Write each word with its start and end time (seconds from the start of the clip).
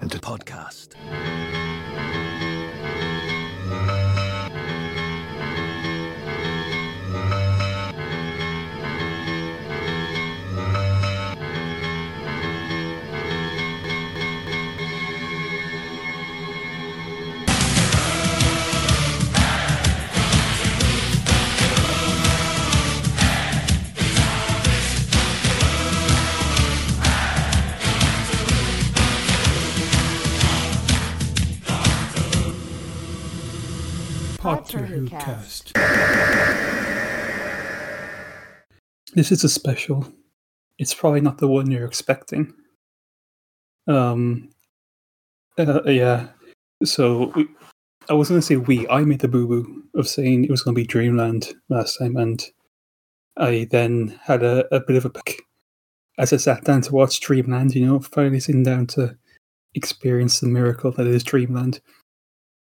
And 0.00 0.14
a 0.14 0.18
podcast. 0.18 1.59
Doctor 34.70 34.86
Who 34.86 35.08
cast. 35.08 35.74
This 39.14 39.32
is 39.32 39.42
a 39.42 39.48
special. 39.48 40.06
It's 40.78 40.94
probably 40.94 41.20
not 41.20 41.38
the 41.38 41.48
one 41.48 41.68
you're 41.68 41.86
expecting. 41.86 42.54
Um. 43.88 44.50
uh, 45.58 45.82
yeah. 45.86 46.28
So 46.84 47.32
we, 47.34 47.48
I 48.08 48.12
was 48.12 48.28
going 48.28 48.40
to 48.40 48.46
say 48.46 48.56
we. 48.58 48.86
I 48.88 49.00
made 49.02 49.18
the 49.18 49.26
boo 49.26 49.48
boo 49.48 49.82
of 49.96 50.06
saying 50.06 50.44
it 50.44 50.50
was 50.50 50.62
going 50.62 50.76
to 50.76 50.80
be 50.80 50.86
Dreamland 50.86 51.52
last 51.68 51.98
time, 51.98 52.16
and 52.16 52.40
I 53.38 53.66
then 53.72 54.20
had 54.22 54.44
a, 54.44 54.72
a 54.72 54.78
bit 54.78 54.96
of 54.96 55.04
a 55.04 55.10
pick 55.10 55.42
as 56.18 56.32
I 56.32 56.36
sat 56.36 56.62
down 56.62 56.82
to 56.82 56.94
watch 56.94 57.18
Dreamland. 57.18 57.74
You 57.74 57.86
know, 57.86 57.98
finally 57.98 58.38
sitting 58.38 58.62
down 58.62 58.86
to 58.88 59.16
experience 59.74 60.38
the 60.38 60.46
miracle 60.46 60.92
that 60.92 61.08
is 61.08 61.24
Dreamland. 61.24 61.80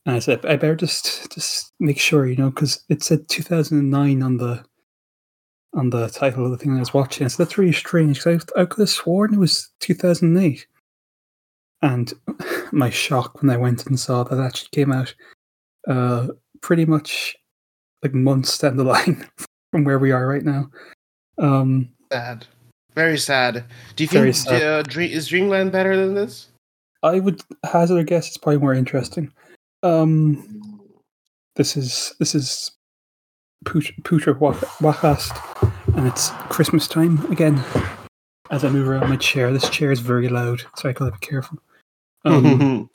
And 0.07 0.17
I 0.17 0.19
said, 0.19 0.45
I 0.47 0.57
better 0.57 0.77
just 0.77 1.31
just 1.33 1.73
make 1.79 1.99
sure, 1.99 2.27
you 2.27 2.37
know, 2.37 2.51
because 2.51 2.85
it 2.89 3.03
said 3.03 3.29
2009 3.29 4.23
on 4.23 4.37
the 4.39 4.65
on 5.75 5.91
the 5.91 6.09
title 6.09 6.45
of 6.45 6.51
the 6.51 6.59
thing 6.59 6.77
I 6.77 6.81
was 6.81 6.95
watching. 6.95 7.29
So 7.29 7.43
that's 7.43 7.59
really 7.59 7.73
strange. 7.73 8.23
Cause 8.23 8.41
I, 8.57 8.63
I 8.63 8.65
could 8.65 8.81
have 8.81 8.91
sworn 8.91 9.35
it 9.35 9.39
was 9.39 9.71
2008. 9.81 10.67
And 11.83 12.13
my 12.73 12.91
shock 12.91 13.41
when 13.41 13.51
I 13.51 13.57
went 13.57 13.87
and 13.87 13.99
saw 13.99 14.25
that 14.25 14.41
actually 14.41 14.69
came 14.73 14.93
out 14.93 15.15
uh, 15.87 16.29
pretty 16.61 16.85
much 16.85 17.37
like 18.03 18.15
months 18.15 18.59
down 18.59 18.77
the 18.77 18.85
line 18.97 19.27
from 19.71 19.85
where 19.85 19.99
we 19.99 20.13
are 20.13 20.27
right 20.27 20.45
now. 20.45 20.71
Um, 21.39 21.91
Sad. 22.13 22.47
Very 22.95 23.19
sad. 23.19 23.65
Do 23.95 24.05
you 24.05 24.09
think 24.09 24.35
uh, 24.49 24.83
Dre- 24.83 25.11
is 25.11 25.29
Dreamland 25.29 25.71
better 25.71 25.97
than 25.97 26.15
this? 26.15 26.49
I 27.03 27.21
would 27.21 27.41
hazard 27.65 27.99
a 27.99 28.05
guess 28.05 28.29
it's 28.29 28.37
probably 28.37 28.59
more 28.59 28.75
interesting. 28.75 29.33
Um, 29.83 30.91
this 31.57 31.77
is 31.77 32.15
this 32.19 32.35
is 32.35 32.71
Put- 33.65 33.95
Putra 34.03 34.39
Wa- 34.39 34.55
and 35.97 36.07
it's 36.07 36.31
Christmas 36.49 36.87
time 36.87 37.25
again. 37.31 37.63
As 38.51 38.65
I 38.65 38.69
move 38.69 38.89
around 38.89 39.09
my 39.09 39.17
chair, 39.17 39.53
this 39.53 39.69
chair 39.71 39.93
is 39.93 40.01
very 40.01 40.29
loud, 40.29 40.63
so 40.77 40.89
I 40.89 40.93
gotta 40.93 41.13
be 41.13 41.27
careful. 41.27 41.59
Um, 42.25 42.91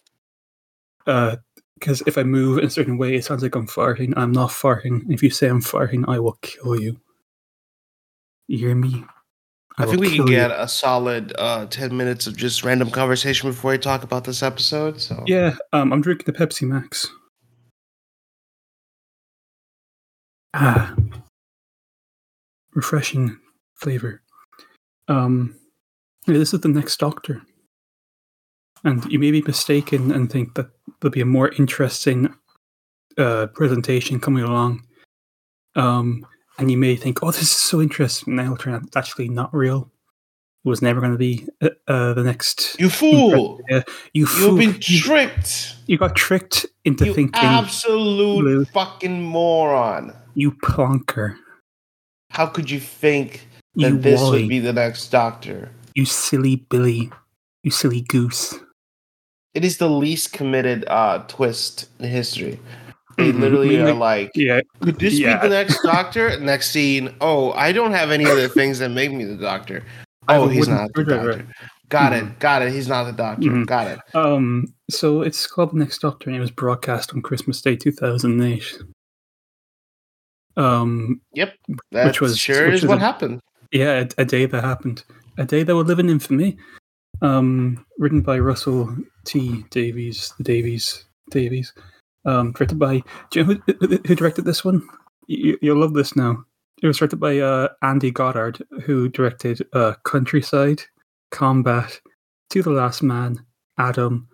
because 1.79 2.01
if 2.07 2.17
I 2.17 2.23
move 2.23 2.57
in 2.59 2.65
a 2.65 2.69
certain 2.69 2.97
way, 2.97 3.15
it 3.15 3.25
sounds 3.25 3.43
like 3.43 3.55
I'm 3.55 3.67
farting. 3.67 4.13
I'm 4.17 4.31
not 4.31 4.49
farting. 4.49 5.09
If 5.11 5.21
you 5.23 5.29
say 5.29 5.47
I'm 5.47 5.61
farting, 5.61 6.05
I 6.07 6.19
will 6.19 6.37
kill 6.41 6.79
you. 6.79 6.99
You 8.47 8.57
hear 8.57 8.75
me? 8.75 9.05
I, 9.77 9.85
think 9.85 9.99
we 9.99 10.07
can 10.07 10.17
kill 10.17 10.29
you. 10.29 10.35
get 10.35 10.51
a 10.51 10.67
solid 10.67 11.33
uh, 11.37 11.65
10 11.65 11.95
minutes 11.95 12.27
of 12.27 12.37
just 12.37 12.63
random 12.63 12.89
conversation 12.89 13.49
before 13.49 13.71
we 13.71 13.77
talk 13.77 14.03
about 14.03 14.23
this 14.23 14.41
episode. 14.41 15.01
So 15.01 15.21
Yeah, 15.25 15.55
um, 15.73 15.91
I'm 15.91 16.01
drinking 16.01 16.25
the 16.25 16.33
Pepsi 16.33 16.67
Max. 16.67 17.07
Ah, 20.53 20.95
refreshing 22.73 23.37
flavor. 23.75 24.21
Um, 25.09 25.55
yeah, 26.27 26.37
this 26.37 26.53
is 26.53 26.61
the 26.61 26.69
next 26.69 26.97
Doctor, 26.97 27.41
and 28.85 29.03
you 29.11 29.19
may 29.19 29.31
be 29.31 29.41
mistaken 29.41 30.11
and 30.11 30.31
think 30.31 30.55
that 30.55 30.69
there'll 31.01 31.11
be 31.11 31.19
a 31.19 31.25
more 31.25 31.49
interesting 31.49 32.33
uh, 33.17 33.47
presentation 33.47 34.21
coming 34.21 34.43
along. 34.45 34.85
Um, 35.75 36.25
and 36.57 36.71
you 36.71 36.77
may 36.77 36.95
think, 36.95 37.21
"Oh, 37.23 37.31
this 37.31 37.41
is 37.41 37.51
so 37.51 37.81
interesting." 37.81 38.35
Now, 38.35 38.43
it'll 38.43 38.57
turn 38.57 38.73
out 38.73 38.83
it's 38.83 38.95
actually 38.95 39.29
not 39.29 39.53
real. 39.53 39.89
It 40.63 40.69
was 40.69 40.81
never 40.81 40.99
going 40.99 41.11
to 41.11 41.17
be 41.17 41.47
uh, 41.61 41.69
uh, 41.87 42.13
the 42.13 42.23
next. 42.23 42.75
You 42.79 42.89
fool! 42.89 43.59
Yeah, 43.69 43.83
you 44.13 44.21
You've 44.21 44.29
fool. 44.29 44.57
been 44.57 44.75
You- 44.81 44.99
tricked! 44.99 45.75
you 45.87 45.97
got 45.97 46.15
tricked 46.15 46.65
into 46.85 47.05
You 47.05 47.13
thinking 47.13 47.43
absolute 47.43 48.41
Blue. 48.41 48.65
fucking 48.65 49.21
moron. 49.21 50.13
you 50.33 50.51
plonker, 50.51 51.35
How 52.31 52.47
could 52.47 52.69
you 52.71 52.79
think 52.79 53.47
that 53.75 53.89
you 53.91 53.97
this 53.99 54.19
wally, 54.19 54.41
would 54.41 54.49
be 54.49 54.59
the 54.59 54.73
next 54.73 55.09
Doctor? 55.09 55.69
you 55.93 56.05
silly 56.05 56.55
Billy, 56.55 57.11
you 57.63 57.69
silly 57.71 58.01
goose. 58.01 58.55
It 59.53 59.63
is 59.63 59.77
the 59.77 59.87
least 59.89 60.33
committed 60.33 60.83
uh, 60.87 61.19
twist 61.27 61.87
in 61.99 62.09
history. 62.09 62.59
They 63.17 63.31
Mhm. 63.31 63.39
literally 63.39 63.69
Meaning 63.69 63.87
are 63.87 63.93
like- 63.93 64.25
like, 64.27 64.31
Yeah, 64.35 64.59
could 64.81 64.99
this 64.99 65.13
yeah. 65.17 65.41
be 65.41 65.47
the 65.47 65.53
next 65.55 65.81
Doctor? 65.83 66.37
Next 66.39 66.71
scene, 66.71 67.15
oh, 67.21 67.51
I 67.53 67.71
don't 67.71 67.91
have 67.93 68.11
any 68.11 68.25
other 68.25 68.47
things 68.49 68.79
that 68.79 68.89
make 68.89 69.11
me 69.11 69.23
the 69.25 69.35
Doctor. 69.37 69.83
Oh, 70.27 70.49
a 70.49 70.51
he's 70.51 70.67
not 70.67 70.87
the 70.87 71.01
screwdriver. 71.03 71.31
Doctor. 71.33 71.47
Got 71.89 72.13
it, 72.13 72.39
got 72.39 72.61
it. 72.63 72.71
He's 72.73 72.87
not 72.87 73.03
the 73.03 73.11
Doctor. 73.11 73.47
Mhm. 73.47 73.67
Got 73.67 73.87
it. 73.91 73.99
Um, 74.15 74.65
so 74.89 75.21
it's 75.21 75.45
called 75.45 75.71
The 75.71 75.77
Next 75.77 75.99
Doctor, 75.99 76.29
and 76.31 76.35
it 76.35 76.39
was 76.39 76.49
broadcast 76.49 77.13
on 77.13 77.21
Christmas 77.21 77.61
Day, 77.61 77.75
two 77.75 77.91
thousand 77.91 78.41
eight. 78.41 78.75
Um, 80.57 81.21
Yep, 81.33 81.53
that 81.91 82.19
was- 82.21 82.37
sure 82.39 82.65
which 82.65 82.75
is 82.75 82.81
was 82.83 82.89
what 82.89 82.97
a- 82.97 83.01
happened. 83.01 83.39
yeah, 83.71 84.05
a, 84.17 84.21
a 84.21 84.25
day 84.25 84.45
that 84.45 84.63
happened, 84.63 85.03
a 85.37 85.45
day 85.45 85.63
that 85.63 85.75
would 85.75 85.87
live 85.87 85.99
in 85.99 86.09
infamy. 86.09 86.57
Um, 87.21 87.85
written 87.99 88.21
by 88.21 88.39
Russell 88.39 88.95
T. 89.25 89.63
Davies, 89.69 90.33
the 90.37 90.43
Davies, 90.43 91.05
Davies. 91.31 91.71
Um, 92.25 92.53
directed 92.53 92.79
by. 92.79 93.03
Do 93.29 93.39
you 93.39 93.45
know 93.45 93.61
who, 93.79 93.97
who- 94.05 94.15
directed 94.15 94.45
this 94.45 94.65
one? 94.65 94.87
You, 95.27 95.57
you'll 95.61 95.79
love 95.79 95.93
this 95.93 96.15
now. 96.15 96.43
It 96.81 96.87
was 96.87 96.97
directed 96.97 97.17
by 97.17 97.39
uh, 97.39 97.69
Andy 97.81 98.11
Goddard, 98.11 98.61
who 98.83 99.07
directed 99.09 99.61
uh, 99.73 99.93
Countrycide, 100.05 100.83
Combat, 101.31 101.99
To 102.49 102.61
the 102.63 102.71
Last 102.71 103.01
Man, 103.01 103.45
Adam, 103.77 104.27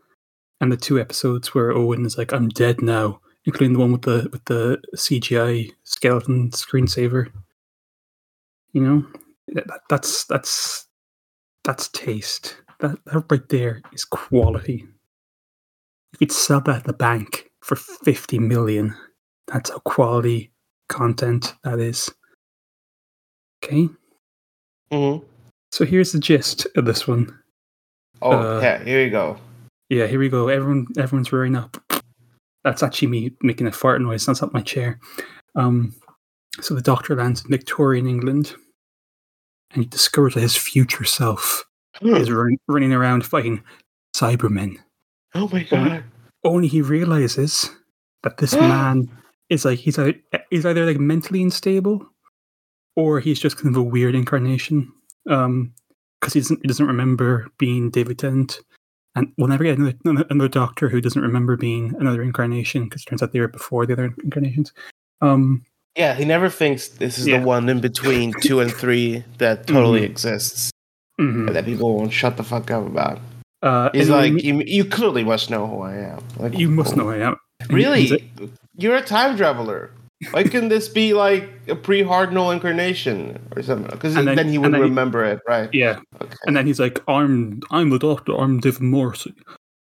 and 0.59 0.72
the 0.72 0.78
two 0.78 1.00
episodes 1.00 1.53
where 1.53 1.72
Owen 1.72 2.06
is 2.06 2.18
like, 2.18 2.34
"I'm 2.34 2.50
dead 2.50 2.81
now," 2.81 3.19
including 3.46 3.74
the 3.74 3.79
one 3.79 3.91
with 3.91 4.03
the 4.03 4.29
with 4.31 4.44
the 4.46 4.81
CGI 4.96 5.72
skeleton 5.84 6.50
screensaver. 6.52 7.31
You 8.73 8.81
know, 8.81 9.06
that, 9.50 9.81
that's 9.90 10.25
that's 10.25 10.88
that's 11.63 11.90
taste. 11.90 12.56
That 12.79 12.97
that 13.06 13.25
right 13.29 13.47
there 13.50 13.81
is 13.94 14.06
quality. 14.06 14.85
You 16.13 16.18
could 16.28 16.31
sell 16.31 16.62
that 16.62 16.78
at 16.78 16.84
the 16.85 16.94
bank 16.94 17.50
for 17.61 17.75
fifty 17.75 18.39
million. 18.39 18.95
That's 19.47 19.69
how 19.69 19.79
quality 19.79 20.51
content 20.89 21.55
that 21.63 21.79
is. 21.79 22.09
Okay, 23.63 23.89
Mhm. 24.91 25.23
so 25.72 25.85
here's 25.85 26.11
the 26.11 26.19
gist 26.19 26.66
of 26.75 26.85
this 26.85 27.07
one. 27.07 27.38
Oh, 28.22 28.31
Uh, 28.31 28.59
yeah, 28.61 28.83
here 28.83 29.03
we 29.03 29.09
go. 29.09 29.39
Yeah, 29.89 30.07
here 30.07 30.19
we 30.19 30.29
go. 30.29 30.47
Everyone, 30.47 30.88
everyone's 30.97 31.31
rearing 31.31 31.55
up. 31.55 31.77
That's 32.63 32.81
actually 32.83 33.07
me 33.09 33.35
making 33.41 33.67
a 33.67 33.72
fart 33.72 34.01
noise. 34.01 34.25
That's 34.25 34.41
not 34.41 34.53
my 34.53 34.61
chair. 34.61 34.99
Um, 35.55 35.93
so 36.61 36.73
the 36.75 36.81
doctor 36.81 37.16
lands 37.16 37.43
in 37.43 37.51
Victorian 37.51 38.07
England, 38.07 38.55
and 39.72 39.83
he 39.83 39.89
discovers 39.89 40.33
that 40.35 40.41
his 40.41 40.55
future 40.55 41.03
self 41.03 41.66
is 42.02 42.31
run, 42.31 42.57
running 42.67 42.93
around 42.93 43.25
fighting 43.25 43.64
Cybermen. 44.16 44.78
Oh 45.35 45.47
my 45.49 45.64
god. 45.64 46.03
Only 46.43 46.67
he 46.67 46.82
realizes 46.82 47.70
that 48.23 48.38
this 48.38 48.53
man 48.55 49.09
is 49.49 49.66
like 49.66 49.79
he's 49.79 49.99
either, 49.99 50.14
he's 50.49 50.66
either 50.66 50.85
like 50.85 50.99
mentally 50.99 51.41
unstable, 51.43 52.05
or 52.96 53.20
he's 53.20 53.40
just 53.40 53.58
kind 53.58 53.76
of 53.76 53.79
a 53.79 53.84
weird 53.84 54.16
incarnation. 54.16 54.91
Um, 55.29 55.73
because 56.20 56.34
he 56.34 56.40
doesn't 56.40 56.59
he 56.61 56.67
doesn't 56.67 56.85
remember 56.88 57.47
being 57.58 57.90
David 57.90 58.20
Tennant, 58.20 58.59
and 59.16 59.32
we'll 59.38 59.47
never 59.47 59.64
get 59.64 59.78
another, 59.79 60.26
another- 60.29 60.47
Doctor 60.47 60.88
who 60.90 61.02
doesn't 61.02 61.22
remember 61.22 61.58
being 61.58 61.96
another 61.99 62.22
incarnation 62.22 62.84
because 62.85 63.02
it 63.02 63.05
turns 63.05 63.23
out 63.23 63.32
they 63.34 63.40
were 63.40 63.47
before 63.47 63.85
the 63.88 63.93
other 63.93 64.14
incarnations. 64.23 64.72
Um, 65.22 65.64
Yeah, 65.97 66.14
he 66.14 66.23
never 66.26 66.47
thinks 66.49 66.88
this 66.90 67.17
is 67.17 67.28
Yeah. 67.28 67.40
the 67.40 67.46
one 67.46 67.67
in 67.70 67.82
between 67.82 68.34
two 68.40 68.59
and 68.59 68.72
three 68.72 69.23
that 69.40 69.66
totally 69.67 70.02
Mhm. 70.02 70.11
exists 70.11 70.72
mhm. 71.20 71.52
that 71.53 71.66
people 71.66 71.96
won't 71.97 72.14
shut 72.14 72.38
the 72.38 72.43
fuck 72.43 72.70
up 72.72 72.85
about. 72.85 73.20
Uh, 73.61 73.90
He's 73.93 74.09
like, 74.09 74.41
you, 74.43 74.63
you 74.66 74.85
clearly 74.85 75.23
must 75.23 75.49
know 75.49 75.67
who 75.67 75.81
I 75.81 75.96
am. 75.96 76.23
Like, 76.37 76.58
you 76.58 76.69
must 76.69 76.96
know 76.96 77.03
who 77.03 77.11
I 77.11 77.17
am. 77.17 77.35
And 77.59 77.72
Really? 77.73 78.31
You're 78.78 78.96
a 78.96 79.02
time 79.03 79.37
traveler. 79.37 79.91
Why 80.31 80.43
couldn't 80.43 80.69
this 80.69 80.87
be 80.87 81.13
like 81.13 81.49
a 81.67 81.75
pre-Hartnell 81.75 82.53
incarnation 82.53 83.40
or 83.55 83.63
something? 83.63 83.90
Because 83.91 84.13
then, 84.16 84.25
then- 84.25 84.49
he 84.49 84.58
would 84.58 84.72
then 84.73 84.81
he- 84.81 84.90
remember 84.90 85.23
it, 85.25 85.40
right? 85.47 85.69
Yeah, 85.73 85.99
Okay. 86.22 86.35
and 86.46 86.55
then 86.55 86.67
he's 86.67 86.79
like, 86.79 86.99
"I'm 87.08 87.61
I'm 87.72 87.90
the 87.90 87.97
doctor. 87.97 88.35
I'm 88.37 88.59
David 88.59 88.81
Morrissey. 88.84 89.34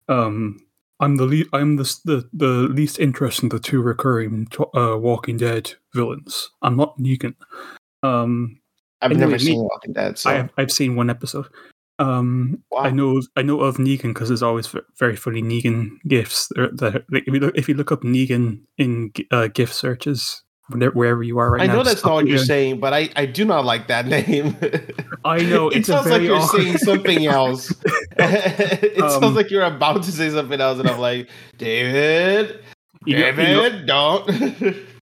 Um, 0.09 0.61
I'm 1.01 1.17
the 1.17 1.25
le- 1.25 1.59
I'm 1.59 1.77
the, 1.77 1.85
the 2.05 2.29
the 2.35 2.47
least 2.69 2.99
interested 2.99 3.45
in 3.45 3.49
the 3.49 3.59
two 3.59 3.81
recurring 3.81 4.49
uh, 4.77 4.99
Walking 4.99 5.39
Dead 5.39 5.73
villains. 5.95 6.51
I'm 6.61 6.77
not 6.77 6.99
Negan. 6.99 7.35
Um, 8.03 8.61
I've 9.01 9.13
anyway, 9.13 9.21
never 9.31 9.33
me- 9.33 9.39
seen 9.39 9.61
Walking 9.63 9.93
Dead, 9.95 10.19
so 10.19 10.29
I 10.31 10.35
have, 10.35 10.51
I've 10.59 10.71
seen 10.73 10.95
one 10.95 11.09
episode. 11.09 11.47
Um, 11.99 12.63
Wow. 12.71 12.81
I 12.85 12.91
know 12.91 13.21
I 13.37 13.43
know 13.43 13.61
of 13.61 13.77
Negan 13.79 14.15
because 14.15 14.29
there's 14.29 14.43
always 14.43 14.73
very 14.99 15.17
funny 15.17 15.43
Negan 15.43 15.99
gifs. 16.07 16.49
That 16.57 17.05
if 17.11 17.27
you 17.27 17.41
look 17.41 17.57
if 17.57 17.69
you 17.69 17.75
look 17.75 17.91
up 17.93 18.03
Negan 18.03 18.61
in 18.77 19.13
uh, 19.33 19.49
gift 19.49 19.75
searches, 19.75 20.43
wherever 20.71 21.23
you 21.23 21.39
are 21.39 21.51
right 21.51 21.63
I 21.63 21.67
now, 21.67 21.73
I 21.73 21.77
know 21.77 21.83
that's 21.83 22.05
not 22.05 22.13
what 22.15 22.27
you're 22.27 22.37
doing- 22.37 22.47
saying, 22.47 22.81
but 22.81 22.93
I, 22.93 23.09
I 23.17 23.27
do 23.27 23.45
not 23.45 23.65
like 23.65 23.89
that 23.89 24.07
name. 24.17 24.57
I 25.25 25.39
know 25.41 25.71
it 25.71 25.79
it's 25.79 25.89
a 25.89 25.93
sounds 25.93 26.07
like 26.11 26.23
you're 26.23 26.41
saying 26.43 26.79
something 26.79 27.27
else. 27.39 27.73
it 28.19 29.03
Um, 29.03 29.11
sounds 29.21 29.35
like 29.37 29.51
you're 29.51 29.65
about 29.65 30.03
to 30.05 30.13
say 30.13 30.31
something 30.31 30.61
else, 30.61 30.79
and 30.79 30.89
I'm 30.89 31.01
like, 31.01 31.29
David, 31.57 32.61
You 33.07 33.19
know- 33.19 33.27
you 33.27 33.33
know- 33.33 33.63
David, 33.63 33.87
don't. 33.87 34.29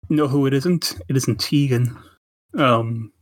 You 0.09 0.17
know 0.17 0.29
who 0.29 0.47
it 0.47 0.55
isn't? 0.55 0.99
It 1.09 1.17
isn't 1.17 1.39
Tegan. 1.41 1.97
Um, 2.57 3.13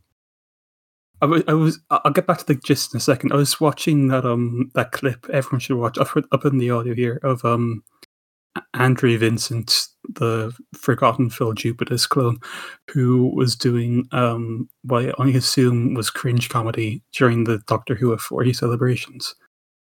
I 1.21 1.25
was, 1.25 1.43
I 1.47 1.53
was. 1.53 1.79
I'll 1.89 2.11
get 2.11 2.27
back 2.27 2.39
to 2.39 2.45
the 2.45 2.55
gist 2.55 2.93
in 2.93 2.97
a 2.97 3.01
second. 3.01 3.31
I 3.33 3.35
was 3.35 3.59
watching 3.59 4.07
that 4.09 4.25
um 4.25 4.71
that 4.75 4.91
clip. 4.91 5.29
Everyone 5.29 5.59
should 5.59 5.77
watch. 5.77 5.97
I've 5.97 6.09
put 6.09 6.25
up 6.31 6.45
in 6.45 6.57
the 6.57 6.71
audio 6.71 6.93
here 6.93 7.19
of 7.23 7.43
um 7.43 7.83
A- 8.55 8.61
Andre 8.73 9.17
Vincent, 9.17 9.87
the 10.07 10.53
forgotten 10.73 11.29
Phil 11.29 11.53
Jupitus 11.53 12.05
clone, 12.05 12.39
who 12.89 13.31
was 13.35 13.55
doing 13.55 14.07
um 14.11 14.69
what 14.83 15.05
I 15.05 15.13
only 15.17 15.35
assume 15.35 15.93
was 15.93 16.09
cringe 16.09 16.49
comedy 16.49 17.03
during 17.13 17.43
the 17.43 17.59
Doctor 17.67 17.95
Who 17.95 18.11
of 18.11 18.21
40 18.21 18.53
celebrations, 18.53 19.35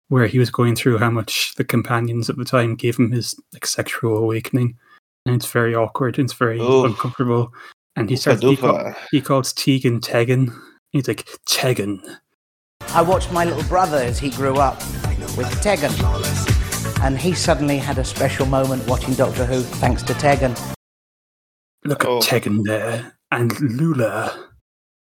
where 0.09 0.27
he 0.27 0.39
was 0.39 0.49
going 0.49 0.75
through 0.75 0.97
how 0.97 1.09
much 1.09 1.55
the 1.55 1.63
companions 1.63 2.29
at 2.29 2.37
the 2.37 2.45
time 2.45 2.75
gave 2.75 2.97
him 2.97 3.11
his 3.11 3.35
like 3.53 3.65
sexual 3.65 4.17
awakening 4.17 4.77
and 5.25 5.35
it's 5.35 5.51
very 5.51 5.73
awkward 5.75 6.17
and 6.17 6.25
it's 6.25 6.37
very 6.37 6.59
Oof. 6.59 6.85
uncomfortable. 6.85 7.53
And 7.95 8.09
he 8.09 8.15
starts 8.15 8.41
he, 8.41 8.57
call, 8.57 8.93
he 9.11 9.21
calls 9.21 9.53
Tegan 9.53 10.01
Tegan. 10.01 10.51
He's 10.93 11.07
like 11.07 11.27
Tegan. 11.45 12.01
I 12.89 13.01
watched 13.01 13.31
my 13.31 13.45
little 13.45 13.63
brother 13.63 13.97
as 13.97 14.19
he 14.19 14.29
grew 14.29 14.57
up 14.57 14.77
with 15.35 15.49
Tegan. 15.61 15.91
And 17.01 17.17
he 17.17 17.33
suddenly 17.33 17.77
had 17.77 17.97
a 17.97 18.03
special 18.05 18.45
moment 18.45 18.87
watching 18.87 19.15
Doctor 19.15 19.45
Who 19.45 19.61
thanks 19.61 20.03
to 20.03 20.13
Tegan. 20.13 20.55
Look 21.83 22.05
Oh. 22.05 22.17
at 22.17 22.23
Tegan 22.23 22.63
there 22.63 23.17
and 23.31 23.59
Lula. 23.59 24.49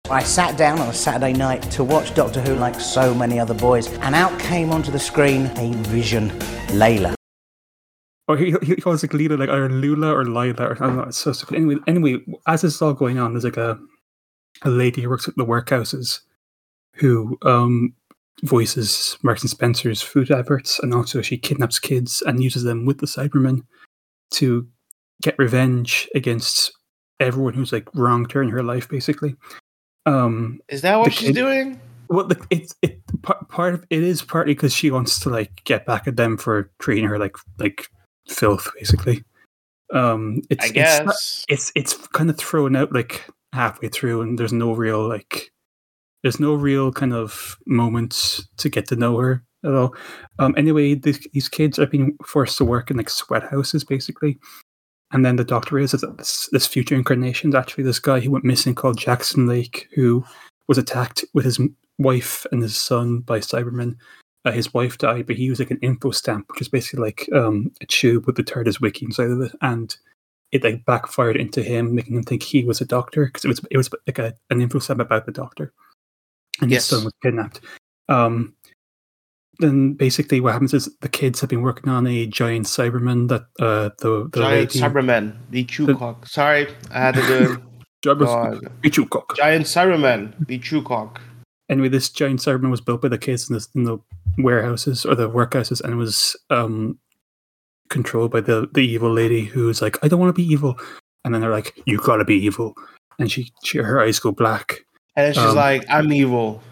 I 0.08 0.22
sat 0.22 0.56
down 0.56 0.78
on 0.78 0.88
a 0.88 0.94
Saturday 0.94 1.32
night 1.32 1.62
to 1.72 1.84
watch 1.84 2.14
Doctor 2.14 2.40
Who 2.40 2.54
like 2.54 2.80
so 2.80 3.12
many 3.14 3.38
other 3.38 3.54
boys, 3.54 3.86
and 3.98 4.14
out 4.14 4.36
came 4.40 4.70
onto 4.72 4.90
the 4.90 4.98
screen 4.98 5.46
a 5.56 5.72
vision, 5.88 6.30
Layla. 6.68 7.14
Or 8.28 8.36
he, 8.36 8.54
he 8.62 8.76
calls 8.76 9.02
like 9.02 9.12
Lila 9.12 9.34
like 9.34 9.48
either 9.48 9.68
Lula 9.68 10.14
or 10.14 10.24
Lila 10.24 10.66
or 10.68 10.72
I 10.76 10.86
don't 10.86 10.96
know. 10.96 11.02
It's 11.02 11.18
so 11.18 11.32
stupid. 11.32 11.56
Anyway, 11.56 11.76
anyway, 11.88 12.24
as 12.46 12.62
this 12.62 12.76
is 12.76 12.82
all 12.82 12.94
going 12.94 13.18
on, 13.18 13.32
there's 13.34 13.44
like 13.44 13.56
a 13.56 13.78
a 14.62 14.70
lady 14.70 15.02
who 15.02 15.08
works 15.10 15.28
at 15.28 15.36
the 15.36 15.44
workhouses 15.46 16.20
who 16.94 17.38
um 17.42 17.94
voices 18.42 19.18
Marks 19.22 19.42
and 19.42 19.50
Spencer's 19.50 20.00
food 20.02 20.30
adverts, 20.30 20.78
and 20.80 20.94
also 20.94 21.20
she 21.22 21.36
kidnaps 21.36 21.78
kids 21.78 22.22
and 22.26 22.42
uses 22.42 22.62
them 22.64 22.86
with 22.86 22.98
the 22.98 23.06
Cybermen 23.06 23.64
to 24.32 24.66
get 25.22 25.38
revenge 25.38 26.08
against 26.14 26.72
everyone 27.20 27.52
who's 27.54 27.72
like 27.72 27.88
wronged 27.94 28.32
her 28.32 28.42
in 28.42 28.48
her 28.48 28.62
life, 28.62 28.88
basically. 28.88 29.36
Um, 30.06 30.60
Is 30.68 30.80
that 30.82 30.98
what 30.98 31.12
she's 31.12 31.28
kid- 31.28 31.34
doing? 31.34 31.80
well, 32.08 32.26
the, 32.26 32.42
it's 32.50 32.74
it 32.82 33.00
part, 33.22 33.46
part 33.48 33.74
of 33.74 33.84
it 33.90 34.02
is 34.02 34.22
partly 34.22 34.54
because 34.54 34.74
she 34.74 34.90
wants 34.90 35.20
to 35.20 35.28
like 35.28 35.62
get 35.64 35.84
back 35.84 36.08
at 36.08 36.16
them 36.16 36.36
for 36.38 36.70
treating 36.78 37.04
her 37.06 37.18
like 37.18 37.36
like 37.58 37.88
filth, 38.28 38.70
basically. 38.78 39.22
Um, 39.92 40.40
it's 40.48 40.64
I 40.64 40.68
it's 40.68 40.98
not- 40.98 41.06
guess. 41.06 41.44
it's 41.48 41.72
it's 41.74 41.94
kind 42.08 42.30
of 42.30 42.38
thrown 42.38 42.74
out 42.74 42.92
like 42.92 43.26
halfway 43.52 43.88
through, 43.88 44.22
and 44.22 44.38
there's 44.38 44.52
no 44.52 44.72
real 44.72 45.08
like 45.08 45.52
there's 46.22 46.40
no 46.40 46.54
real 46.54 46.92
kind 46.92 47.12
of 47.12 47.56
moments 47.66 48.46
to 48.58 48.68
get 48.68 48.86
to 48.88 48.96
know 48.96 49.16
her 49.18 49.42
at 49.64 49.74
all. 49.74 49.94
Um, 50.38 50.54
anyway, 50.56 50.94
these, 50.94 51.26
these 51.32 51.48
kids 51.48 51.78
are 51.78 51.86
being 51.86 52.16
forced 52.26 52.58
to 52.58 52.64
work 52.64 52.90
in 52.90 52.96
like 52.96 53.10
sweat 53.10 53.42
houses, 53.42 53.84
basically. 53.84 54.38
And 55.12 55.24
then 55.24 55.36
the 55.36 55.44
doctor 55.44 55.78
is 55.78 55.92
this, 55.92 56.48
this 56.52 56.66
future 56.66 56.94
incarnation 56.94 57.50
is 57.50 57.54
actually 57.54 57.84
this 57.84 57.98
guy 57.98 58.20
who 58.20 58.30
went 58.30 58.44
missing 58.44 58.74
called 58.74 58.98
Jackson 58.98 59.46
Lake, 59.46 59.88
who 59.94 60.24
was 60.68 60.78
attacked 60.78 61.24
with 61.34 61.44
his 61.44 61.58
wife 61.98 62.46
and 62.52 62.62
his 62.62 62.76
son 62.76 63.20
by 63.20 63.40
Cybermen. 63.40 63.96
Uh, 64.44 64.52
his 64.52 64.72
wife 64.72 64.96
died, 64.98 65.26
but 65.26 65.36
he 65.36 65.44
used 65.44 65.60
like 65.60 65.70
an 65.70 65.80
info 65.82 66.10
stamp, 66.10 66.46
which 66.50 66.62
is 66.62 66.68
basically 66.68 67.04
like 67.04 67.28
um, 67.34 67.72
a 67.80 67.86
tube 67.86 68.26
with 68.26 68.36
the 68.36 68.44
TARDIS 68.44 68.80
wiki 68.80 69.04
inside 69.04 69.30
of 69.30 69.40
it, 69.42 69.52
and 69.60 69.96
it 70.52 70.64
like 70.64 70.84
backfired 70.84 71.36
into 71.36 71.62
him, 71.62 71.94
making 71.94 72.16
him 72.16 72.22
think 72.22 72.42
he 72.42 72.64
was 72.64 72.80
a 72.80 72.84
doctor 72.86 73.26
because 73.26 73.44
it 73.44 73.48
was 73.48 73.60
it 73.70 73.76
was 73.76 73.88
like 74.06 74.18
a, 74.18 74.34
an 74.50 74.60
info 74.60 74.78
stamp 74.78 75.00
about 75.00 75.26
the 75.26 75.32
doctor, 75.32 75.72
and 76.60 76.70
Yes. 76.70 76.88
his 76.88 76.98
son 76.98 77.04
was 77.04 77.14
kidnapped. 77.22 77.60
Um, 78.08 78.54
then 79.58 79.92
basically, 79.92 80.40
what 80.40 80.52
happens 80.52 80.72
is 80.72 80.88
the 81.00 81.08
kids 81.08 81.40
have 81.40 81.50
been 81.50 81.60
working 81.62 81.90
on 81.90 82.06
a 82.06 82.26
giant 82.26 82.66
Cyberman 82.66 83.28
that 83.28 83.42
uh, 83.60 83.90
the 83.98 84.28
the 84.32 84.40
Giant 84.40 84.74
lady, 84.74 84.80
Cybermen, 84.80 85.36
the 85.50 85.64
Chewcock. 85.64 86.26
Sorry, 86.26 86.66
I 86.90 86.98
had 86.98 87.14
to 87.16 87.22
do. 87.26 87.62
Cyber- 88.04 89.10
God. 89.10 89.24
Giant 89.36 89.66
Cyberman, 89.66 90.46
the 90.46 90.58
Chewcock. 90.58 91.18
anyway, 91.68 91.88
this 91.88 92.08
giant 92.08 92.40
Cyberman 92.40 92.70
was 92.70 92.80
built 92.80 93.02
by 93.02 93.08
the 93.08 93.18
kids 93.18 93.50
in 93.50 93.56
the, 93.56 93.66
in 93.74 93.84
the 93.84 93.98
warehouses 94.38 95.04
or 95.04 95.14
the 95.14 95.28
workhouses, 95.28 95.82
and 95.82 95.92
it 95.92 95.96
was 95.96 96.34
um, 96.48 96.98
controlled 97.90 98.30
by 98.30 98.40
the 98.40 98.68
the 98.72 98.80
evil 98.80 99.12
lady 99.12 99.44
who's 99.44 99.82
like, 99.82 99.98
"I 100.02 100.08
don't 100.08 100.18
want 100.20 100.34
to 100.34 100.42
be 100.42 100.48
evil," 100.50 100.78
and 101.24 101.34
then 101.34 101.42
they're 101.42 101.50
like, 101.50 101.78
"You 101.84 101.98
gotta 101.98 102.24
be 102.24 102.36
evil," 102.36 102.74
and 103.18 103.30
she, 103.30 103.52
she 103.62 103.78
her 103.78 104.00
eyes 104.00 104.18
go 104.18 104.32
black. 104.32 104.86
And 105.16 105.26
then 105.26 105.34
she's 105.34 105.42
Um, 105.50 105.56
like, 105.56 105.84
I'm 105.90 106.10
evil. 106.12 106.62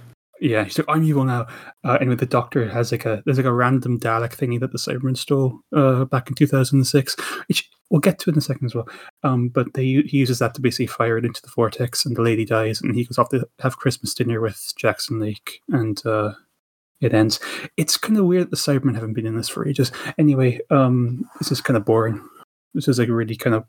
Yeah, 0.40 0.64
she's 0.64 0.78
like, 0.78 0.88
"I'm 0.88 1.02
evil 1.04 1.24
now." 1.24 1.46
Uh, 1.84 1.98
anyway, 2.00 2.14
the 2.14 2.24
Doctor 2.24 2.68
has 2.68 2.92
like 2.92 3.04
a 3.04 3.22
there's 3.24 3.36
like 3.38 3.46
a 3.46 3.52
random 3.52 3.98
Dalek 3.98 4.34
thingy 4.36 4.58
that 4.60 4.70
the 4.72 4.78
Cybermen 4.78 5.16
stole 5.16 5.60
uh, 5.74 6.04
back 6.06 6.28
in 6.28 6.34
2006, 6.34 7.16
which 7.48 7.68
we'll 7.90 8.00
get 8.00 8.20
to 8.20 8.30
in 8.30 8.38
a 8.38 8.40
second 8.40 8.66
as 8.66 8.74
well. 8.74 8.88
Um, 9.24 9.48
but 9.48 9.74
they 9.74 9.84
he 9.84 10.18
uses 10.18 10.38
that 10.38 10.54
to 10.54 10.60
basically 10.60 10.86
fire 10.86 11.18
it 11.18 11.24
into 11.24 11.42
the 11.42 11.50
vortex, 11.54 12.06
and 12.06 12.16
the 12.16 12.22
lady 12.22 12.44
dies, 12.44 12.80
and 12.80 12.94
he 12.94 13.04
goes 13.04 13.18
off 13.18 13.30
to 13.30 13.48
have 13.58 13.78
Christmas 13.78 14.14
dinner 14.14 14.40
with 14.40 14.72
Jackson 14.76 15.18
Lake, 15.18 15.60
and 15.70 16.00
uh, 16.06 16.32
it 17.00 17.14
ends. 17.14 17.40
It's 17.76 17.96
kind 17.96 18.18
of 18.18 18.26
weird 18.26 18.44
that 18.44 18.50
the 18.50 18.56
Cybermen 18.56 18.94
haven't 18.94 19.14
been 19.14 19.26
in 19.26 19.36
this 19.36 19.48
for 19.48 19.66
ages. 19.66 19.92
Anyway, 20.18 20.60
um, 20.70 21.28
this 21.38 21.52
is 21.52 21.60
kind 21.60 21.76
of 21.76 21.84
boring. 21.84 22.22
This 22.74 22.88
is 22.88 22.98
like 22.98 23.08
really 23.08 23.36
kind 23.36 23.56
of 23.56 23.64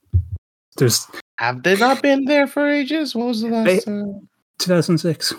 there's 0.77 1.07
Have 1.37 1.63
they 1.63 1.75
not 1.75 2.01
been 2.01 2.25
there 2.25 2.47
for 2.47 2.67
ages? 2.67 3.15
What 3.15 3.27
was 3.27 3.41
the 3.41 3.49
last 3.49 3.85
time? 3.85 4.29
2006. 4.59 5.33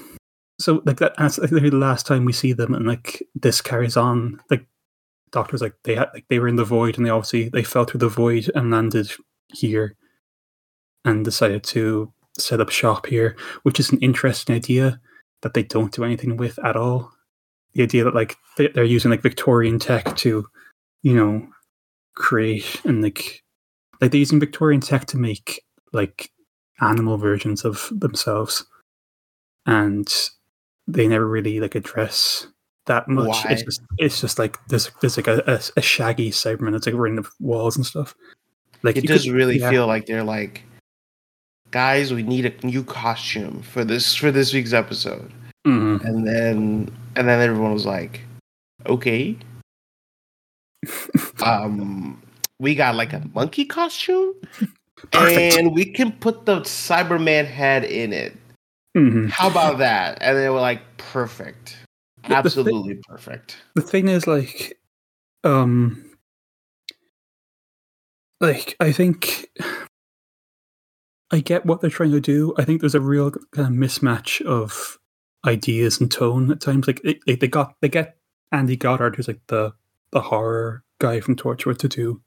So 0.60 0.82
like 0.84 0.98
that, 0.98 1.14
that's 1.16 1.38
like 1.38 1.50
the 1.50 1.70
last 1.70 2.06
time 2.06 2.24
we 2.24 2.32
see 2.32 2.52
them, 2.52 2.74
and 2.74 2.86
like 2.86 3.22
this 3.34 3.60
carries 3.60 3.96
on. 3.96 4.40
Like 4.50 4.66
doctors, 5.30 5.62
like 5.62 5.74
they 5.84 5.94
had, 5.94 6.10
like 6.12 6.26
they 6.28 6.38
were 6.38 6.48
in 6.48 6.56
the 6.56 6.64
void, 6.64 6.96
and 6.96 7.06
they 7.06 7.10
obviously 7.10 7.48
they 7.48 7.62
fell 7.62 7.84
through 7.84 8.00
the 8.00 8.08
void 8.08 8.50
and 8.54 8.70
landed 8.70 9.10
here, 9.52 9.96
and 11.04 11.24
decided 11.24 11.64
to 11.64 12.12
set 12.36 12.60
up 12.60 12.70
shop 12.70 13.06
here, 13.06 13.36
which 13.62 13.80
is 13.80 13.90
an 13.90 13.98
interesting 14.00 14.54
idea 14.54 15.00
that 15.42 15.54
they 15.54 15.62
don't 15.62 15.92
do 15.92 16.04
anything 16.04 16.36
with 16.36 16.58
at 16.64 16.76
all. 16.76 17.12
The 17.74 17.82
idea 17.84 18.04
that 18.04 18.14
like 18.14 18.36
they, 18.56 18.68
they're 18.68 18.84
using 18.84 19.10
like 19.10 19.22
Victorian 19.22 19.78
tech 19.78 20.16
to, 20.18 20.46
you 21.02 21.14
know, 21.14 21.46
create 22.14 22.80
and 22.84 23.02
like 23.02 23.42
like 24.00 24.10
they're 24.10 24.18
using 24.18 24.40
Victorian 24.40 24.80
tech 24.80 25.06
to 25.06 25.16
make 25.18 25.62
like 25.92 26.30
animal 26.80 27.16
versions 27.18 27.64
of 27.64 27.88
themselves 27.92 28.64
and 29.66 30.12
they 30.88 31.06
never 31.06 31.28
really 31.28 31.60
like 31.60 31.74
address 31.74 32.46
that 32.86 33.06
much. 33.08 33.44
It's 33.46 33.62
just 33.62 33.82
it's 33.98 34.20
just 34.20 34.38
like 34.38 34.56
there's 34.68 34.90
there's 35.00 35.16
like 35.16 35.28
a, 35.28 35.42
a, 35.46 35.60
a 35.76 35.82
shaggy 35.82 36.30
Cyberman 36.30 36.72
that's 36.72 36.86
like 36.86 36.94
running 36.96 37.16
the 37.22 37.28
walls 37.38 37.76
and 37.76 37.86
stuff. 37.86 38.14
Like 38.82 38.96
It 38.96 39.06
does 39.06 39.24
could- 39.24 39.32
really 39.34 39.58
yeah. 39.60 39.70
feel 39.70 39.86
like 39.86 40.06
they're 40.06 40.24
like, 40.24 40.62
guys, 41.70 42.12
we 42.12 42.22
need 42.22 42.46
a 42.46 42.66
new 42.66 42.82
costume 42.82 43.62
for 43.62 43.84
this 43.84 44.14
for 44.14 44.30
this 44.32 44.52
week's 44.52 44.72
episode. 44.72 45.30
Mhm. 45.66 46.02
And 46.04 46.26
then 46.26 46.96
and 47.16 47.28
then 47.28 47.40
everyone 47.40 47.72
was 47.72 47.86
like, 47.86 48.22
okay. 48.86 49.36
um 51.44 52.20
we 52.58 52.74
got 52.74 52.94
like 52.94 53.12
a 53.12 53.22
monkey 53.34 53.64
costume 53.66 54.34
Perfect. 55.12 55.54
and 55.56 55.74
we 55.74 55.84
can 55.84 56.12
put 56.12 56.46
the 56.46 56.60
cyberman 56.60 57.44
head 57.46 57.84
in 57.84 58.12
it 58.14 58.34
Mhm. 58.96 59.28
how 59.30 59.48
about 59.50 59.78
that 59.78 60.18
and 60.22 60.36
they 60.38 60.48
were 60.48 60.60
like 60.60 60.80
perfect 60.96 61.76
the 62.22 62.28
thi- 62.28 62.34
absolutely 62.34 62.98
perfect 63.06 63.56
The 63.74 63.82
thing 63.82 64.08
is, 64.08 64.26
like, 64.26 64.78
um, 65.44 66.02
like 68.40 68.74
I 68.80 68.90
think 68.92 69.46
I 71.30 71.40
get 71.40 71.64
what 71.66 71.80
they're 71.80 71.90
trying 71.90 72.10
to 72.12 72.20
do. 72.20 72.54
I 72.58 72.64
think 72.64 72.80
there's 72.80 72.94
a 72.94 73.00
real 73.00 73.30
kind 73.52 73.68
of 73.68 73.72
mismatch 73.74 74.40
of 74.44 74.98
ideas 75.46 76.00
and 76.00 76.10
tone 76.10 76.50
at 76.50 76.60
times. 76.60 76.86
Like 76.86 77.00
it- 77.04 77.40
they 77.40 77.48
got 77.48 77.74
they 77.80 77.88
get 77.88 78.16
Andy 78.52 78.76
Goddard, 78.76 79.16
who's 79.16 79.28
like 79.28 79.40
the 79.48 79.72
the 80.12 80.20
horror 80.20 80.82
guy 81.00 81.20
from 81.20 81.36
Torchwood, 81.36 81.78
to 81.78 81.88
do 81.88 82.20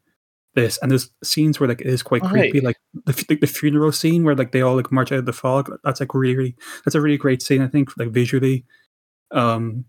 this, 0.55 0.77
and 0.82 0.89
there's 0.91 1.10
scenes 1.24 1.60
where 1.60 1.67
like 1.70 1.82
it 1.82 1.88
is 1.88 2.03
quite 2.03 2.24
Oh, 2.24 2.29
creepy. 2.29 2.60
right. 2.60 2.63
Like 2.65 2.77
the, 3.05 3.13
the 3.27 3.36
the 3.41 3.48
funeral 3.48 3.91
scene 3.91 4.24
where 4.24 4.36
like 4.36 4.51
they 4.51 4.62
all 4.62 4.75
like 4.75 4.91
march 4.91 5.12
out 5.12 5.20
of 5.20 5.25
the 5.25 5.34
fog. 5.34 5.72
That's 5.84 6.00
like 6.00 6.13
really, 6.13 6.55
that's 6.86 6.96
a 6.96 7.01
really 7.01 7.17
great 7.17 7.41
scene. 7.41 7.62
I 7.62 7.67
think 7.67 7.89
like 7.98 8.10
visually, 8.10 8.65
um, 9.32 9.86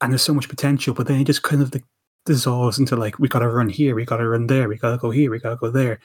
and 0.00 0.12
there's 0.12 0.22
so 0.22 0.34
much 0.34 0.48
potential, 0.48 0.94
but 0.94 1.06
then 1.06 1.20
it 1.20 1.24
just 1.24 1.42
kind 1.42 1.62
of 1.62 1.72
like 1.74 1.84
dissolves 2.26 2.78
into 2.78 2.96
like 2.96 3.18
we 3.18 3.28
gotta 3.28 3.48
run 3.48 3.68
here, 3.68 3.94
we 3.94 4.04
gotta 4.04 4.26
run 4.28 4.46
there, 4.46 4.68
we 4.68 4.76
gotta 4.76 4.98
go 4.98 5.10
here, 5.10 5.30
we 5.30 5.38
gotta 5.38 5.56
go 5.56 5.70
there, 5.70 6.00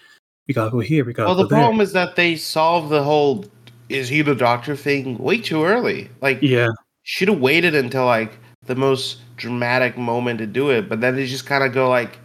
we 0.47 0.53
gotta 0.53 0.71
go 0.71 0.79
here, 0.79 1.03
we 1.05 1.13
gotta 1.13 1.27
Well, 1.29 1.35
the 1.37 1.47
there. 1.47 1.59
problem 1.59 1.81
is 1.81 1.93
that 1.93 2.15
they 2.15 2.35
solve 2.35 2.89
the 2.89 3.03
whole 3.03 3.45
"is 3.89 4.09
he 4.09 4.21
the 4.21 4.35
doctor" 4.35 4.75
thing 4.75 5.17
way 5.17 5.37
too 5.39 5.63
early. 5.63 6.09
Like, 6.21 6.39
yeah, 6.41 6.67
should 7.03 7.27
have 7.29 7.39
waited 7.39 7.75
until 7.75 8.05
like 8.05 8.37
the 8.65 8.75
most 8.75 9.19
dramatic 9.37 9.97
moment 9.97 10.39
to 10.39 10.47
do 10.47 10.69
it, 10.71 10.89
but 10.89 11.01
then 11.01 11.15
they 11.15 11.25
just 11.27 11.45
kind 11.45 11.63
of 11.63 11.73
go 11.73 11.89
like, 11.89 12.17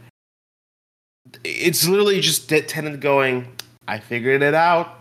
it's 1.45 1.87
literally 1.87 2.21
just 2.21 2.49
Tennant 2.49 3.01
going, 3.01 3.47
"I 3.87 3.99
figured 3.99 4.43
it 4.43 4.55
out. 4.55 4.97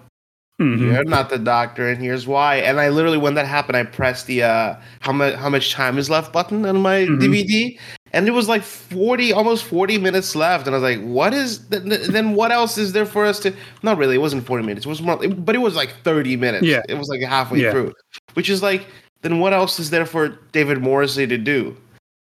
Mhm. 0.61 0.79
You're 0.79 1.03
not 1.05 1.29
the 1.29 1.39
doctor, 1.39 1.87
and 1.87 2.01
here's 2.01 2.27
why." 2.27 2.57
And 2.57 2.79
I 2.79 2.89
literally, 2.89 3.17
when 3.17 3.35
that 3.35 3.45
happened, 3.47 3.77
I 3.77 3.83
pressed 3.83 4.27
the 4.27 4.43
uh, 4.43 4.75
how 4.99 5.13
much 5.13 5.35
how 5.35 5.49
much 5.49 5.71
time 5.71 5.97
is 5.97 6.09
left 6.09 6.33
button 6.33 6.65
on 6.65 6.81
my 6.81 7.05
Mhm. 7.05 7.19
DVD, 7.21 7.79
and 8.13 8.27
it 8.27 8.31
was 8.31 8.47
like 8.47 8.63
forty, 8.63 9.31
almost 9.33 9.63
forty 9.65 9.97
minutes 9.97 10.35
left, 10.35 10.65
and 10.67 10.75
I 10.75 10.79
was 10.79 10.83
like, 10.97 11.03
"What 11.05 11.33
is? 11.33 11.59
th- 11.69 11.83
th- 11.83 12.07
Then 12.07 12.33
what 12.35 12.51
else 12.51 12.77
is 12.77 12.91
there 12.93 13.05
for 13.05 13.25
us 13.25 13.39
to?" 13.41 13.53
Not 13.83 13.97
really. 13.97 14.15
It 14.15 14.19
wasn't 14.19 14.45
forty 14.45 14.65
minutes. 14.65 14.85
It 14.85 14.89
was 14.89 15.01
more, 15.01 15.17
but 15.17 15.55
it 15.55 15.59
was 15.59 15.75
like 15.75 15.91
thirty 16.03 16.35
minutes. 16.37 16.65
Yeah. 16.65 16.81
it 16.89 16.95
was 16.95 17.07
like 17.09 17.21
halfway 17.21 17.61
Yeah. 17.61 17.71
through, 17.71 17.93
which 18.33 18.49
is 18.49 18.61
like, 18.63 18.87
then 19.21 19.39
what 19.39 19.53
else 19.53 19.79
is 19.79 19.89
there 19.89 20.05
for 20.05 20.29
David 20.51 20.81
Morrissey 20.81 21.27
to 21.27 21.37
do? 21.37 21.75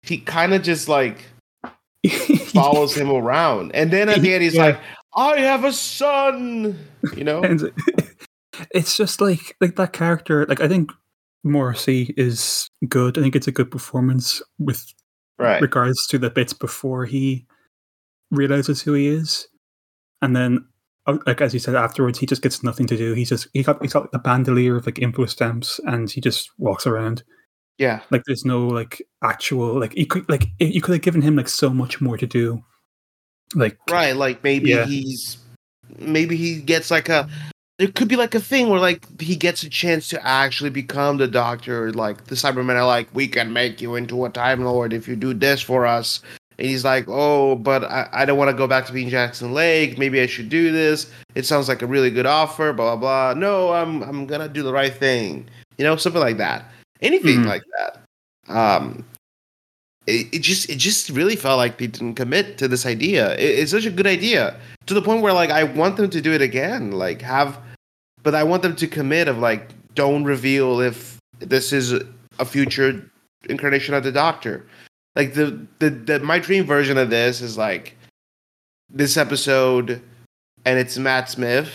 He 0.03 0.19
kind 0.19 0.55
of 0.55 0.63
just 0.63 0.89
like 0.89 1.25
follows 2.53 2.97
him 2.97 3.11
around, 3.11 3.73
and 3.75 3.91
then 3.91 4.09
at 4.09 4.21
the 4.23 4.33
end, 4.35 4.43
he's 4.43 4.55
Yeah. 4.55 4.65
like, 4.67 4.81
"I 5.17 5.39
have 5.41 5.65
a 5.65 5.73
son," 5.73 6.79
you 7.17 7.25
know. 7.25 7.43
it's 8.75 8.97
just 8.97 9.21
like 9.21 9.57
like 9.61 9.77
that 9.77 9.93
character. 9.93 10.47
Like 10.47 10.61
I 10.61 10.69
think 10.69 10.91
Morrissey 11.45 12.15
is 12.17 12.69
good. 12.89 13.19
I 13.19 13.23
think 13.23 13.37
it's 13.37 13.47
a 13.49 13.53
good 13.53 13.71
performance 13.71 14.43
with 14.59 14.85
Right. 15.39 15.63
regards 15.63 16.07
to 16.09 16.19
the 16.19 16.31
bits 16.31 16.53
before 16.53 17.05
he 17.05 17.47
realizes 18.31 18.83
who 18.83 18.93
he 18.95 19.07
is, 19.09 19.47
and 20.21 20.35
then 20.35 20.67
uh, 21.07 21.19
like 21.27 21.41
as 21.41 21.55
you 21.55 21.61
said 21.61 21.75
afterwards, 21.75 22.19
he 22.19 22.27
just 22.27 22.43
gets 22.43 22.63
nothing 22.63 22.87
to 22.89 22.97
do. 22.97 23.15
He's 23.15 23.29
just 23.29 23.49
he 23.53 23.63
got 23.63 23.81
he's 23.81 23.93
got 23.93 24.11
the 24.13 24.19
bandolier 24.19 24.77
of 24.77 24.87
like 24.87 24.99
info 24.99 25.27
stamps, 25.27 25.81
and 25.87 26.11
he 26.11 26.21
just 26.21 26.51
walks 26.59 26.87
around. 26.87 27.23
Yeah. 27.79 28.01
Like 28.11 28.23
there's 28.27 28.45
no 28.45 28.67
like 28.67 29.01
actual 29.23 29.79
like 29.79 29.97
you 29.97 30.07
could 30.07 30.29
like 30.29 30.47
you 30.59 30.81
could 30.83 30.95
have 30.95 31.03
given 31.03 31.23
him 31.23 31.37
like 31.37 31.49
so 31.49 31.71
much 31.71 32.01
more 32.01 32.17
to 32.19 32.27
do. 32.27 32.63
Like 33.55 33.79
Right, 33.89 34.17
like 34.17 34.43
maybe 34.43 34.71
Yeah. 34.71 34.85
he's 34.87 35.39
maybe 35.99 36.37
he 36.37 36.61
gets 36.61 36.91
like 36.91 37.09
a 37.09 37.29
there 37.79 37.89
could 37.89 38.09
be 38.09 38.17
like 38.17 38.35
a 38.35 38.41
thing 38.41 38.69
where 38.69 38.81
like 38.81 39.07
he 39.21 39.37
gets 39.37 39.63
a 39.63 39.71
chance 39.71 40.09
to 40.09 40.27
actually 40.27 40.71
become 40.71 41.17
the 41.17 41.29
doctor. 41.29 41.93
Like 41.93 42.25
the 42.25 42.35
Cybermen 42.35 42.75
are 42.75 42.87
like, 42.87 43.09
we 43.15 43.29
can 43.29 43.53
make 43.53 43.81
you 43.81 43.95
into 43.95 44.25
a 44.25 44.31
Time 44.31 44.65
Lord 44.65 44.93
if 44.93 45.07
you 45.07 45.15
do 45.17 45.33
this 45.33 45.61
for 45.63 45.87
us. 45.87 46.21
And 46.59 46.67
he's 46.67 46.85
like, 46.85 47.05
oh, 47.07 47.55
but 47.55 47.85
I, 47.85 48.09
I 48.13 48.25
don't 48.25 48.37
want 48.37 48.51
to 48.51 48.57
go 48.57 48.67
back 48.67 48.87
to 48.87 48.93
being 48.93 49.09
Jackson 49.09 49.55
Lake. 49.55 49.97
Maybe 49.97 50.21
I 50.21 50.27
should 50.27 50.49
do 50.49 50.73
this. 50.73 51.09
It 51.37 51.47
sounds 51.47 51.69
like 51.69 51.83
a 51.83 51.87
really 51.87 52.11
good 52.11 52.27
offer. 52.27 52.73
Blah 52.73 52.97
blah 52.97 53.33
blah. 53.33 53.41
No, 53.41 53.73
I'm 53.73 54.03
I'm 54.03 54.27
gonna 54.27 54.49
do 54.49 54.65
the 54.65 54.73
right 54.73 54.93
thing. 54.93 55.49
You 55.77 55.85
know, 55.85 55.95
something 55.95 56.21
like 56.21 56.39
that. 56.39 56.65
Anything 57.01 57.43
Mhm. 57.43 57.47
like 57.47 57.63
that. 57.79 58.01
Um, 58.53 59.05
it, 60.09 60.27
it 60.33 60.39
just 60.43 60.69
it 60.69 60.79
just 60.79 61.11
really 61.11 61.37
felt 61.37 61.59
like 61.59 61.79
they 61.79 61.87
didn't 61.87 62.15
commit 62.15 62.59
to 62.59 62.67
this 62.67 62.87
idea. 62.87 63.35
It, 63.37 63.61
it's 63.61 63.71
such 63.71 63.87
a 63.87 63.91
good 63.91 64.07
idea 64.09 64.57
to 64.87 64.95
the 64.95 65.03
point 65.03 65.23
where 65.23 65.33
like 65.33 65.51
I 65.51 65.63
want 65.63 65.97
them 65.97 66.11
to 66.11 66.21
do 66.21 66.33
it 66.33 66.43
again. 66.43 66.91
Like 66.91 67.23
have, 67.23 67.59
but 68.29 68.35
I 68.35 68.45
want 68.45 68.63
them 68.63 68.77
to 68.77 68.87
commit 68.87 69.27
of 69.27 69.39
like 69.39 69.71
don't 69.95 70.23
reveal 70.23 70.83
if 70.83 71.19
this 71.39 71.73
is 71.73 71.95
a 72.39 72.45
future 72.45 73.11
incarnation 73.49 73.95
of 73.95 74.05
the 74.05 74.13
Doctor. 74.13 74.67
Like 75.17 75.33
the 75.33 75.67
the, 75.79 75.89
the 75.89 76.21
my 76.21 76.39
dream 76.39 76.65
version 76.65 76.99
of 76.99 77.09
this 77.09 77.41
is 77.41 77.57
like 77.57 77.97
this 78.91 79.17
episode, 79.17 80.03
and 80.67 80.79
it's 80.79 80.99
Matt 80.99 81.31
Smith, 81.31 81.71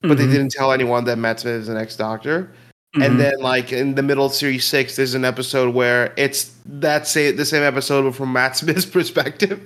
but 0.00 0.16
they 0.16 0.24
mhm, 0.24 0.32
didn't 0.32 0.52
tell 0.52 0.72
anyone 0.72 1.04
that 1.04 1.18
Matt 1.18 1.40
Smith 1.40 1.60
is 1.60 1.66
the 1.66 1.74
next 1.74 1.96
Doctor 1.96 2.50
mhm. 2.96 3.04
and 3.04 3.20
then 3.20 3.38
like 3.40 3.70
in 3.70 3.94
the 3.94 4.02
middle 4.02 4.24
of 4.24 4.32
series 4.32 4.64
six 4.64 4.96
there's 4.96 5.12
an 5.12 5.26
episode 5.26 5.74
where 5.74 6.14
it's 6.16 6.54
that 6.64 7.06
say 7.06 7.30
the 7.32 7.44
same 7.44 7.62
episode 7.62 8.04
but 8.04 8.14
from 8.14 8.32
matt 8.32 8.56
smith's 8.58 8.86
perspective 8.86 9.62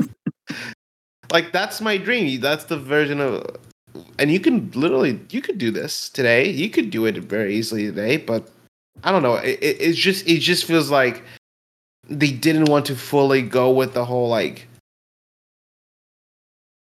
like 1.32 1.52
that's 1.52 1.80
my 1.80 1.96
dream 1.96 2.40
that's 2.40 2.64
the 2.64 2.78
version 2.78 3.20
of 3.20 3.44
and 4.18 4.30
you 4.30 4.40
can 4.40 4.70
literally 4.74 5.20
you 5.30 5.40
could 5.42 5.58
do 5.58 5.70
this 5.70 6.08
today. 6.10 6.48
You 6.50 6.70
could 6.70 6.90
do 6.90 7.06
it 7.06 7.16
very 7.18 7.54
easily 7.56 7.84
today 7.86 8.16
but 8.16 8.48
i 9.04 9.12
don't 9.12 9.22
know. 9.22 9.34
It, 9.36 9.58
it, 9.62 9.76
it's 9.80 9.98
just 9.98 10.26
it 10.26 10.38
just 10.40 10.64
feels 10.64 10.90
like 10.90 11.22
they 12.08 12.30
didn't 12.30 12.66
want 12.66 12.86
to 12.86 12.96
fully 12.96 13.42
go 13.42 13.70
with 13.70 13.92
the 13.94 14.04
whole 14.04 14.28
like 14.28 14.66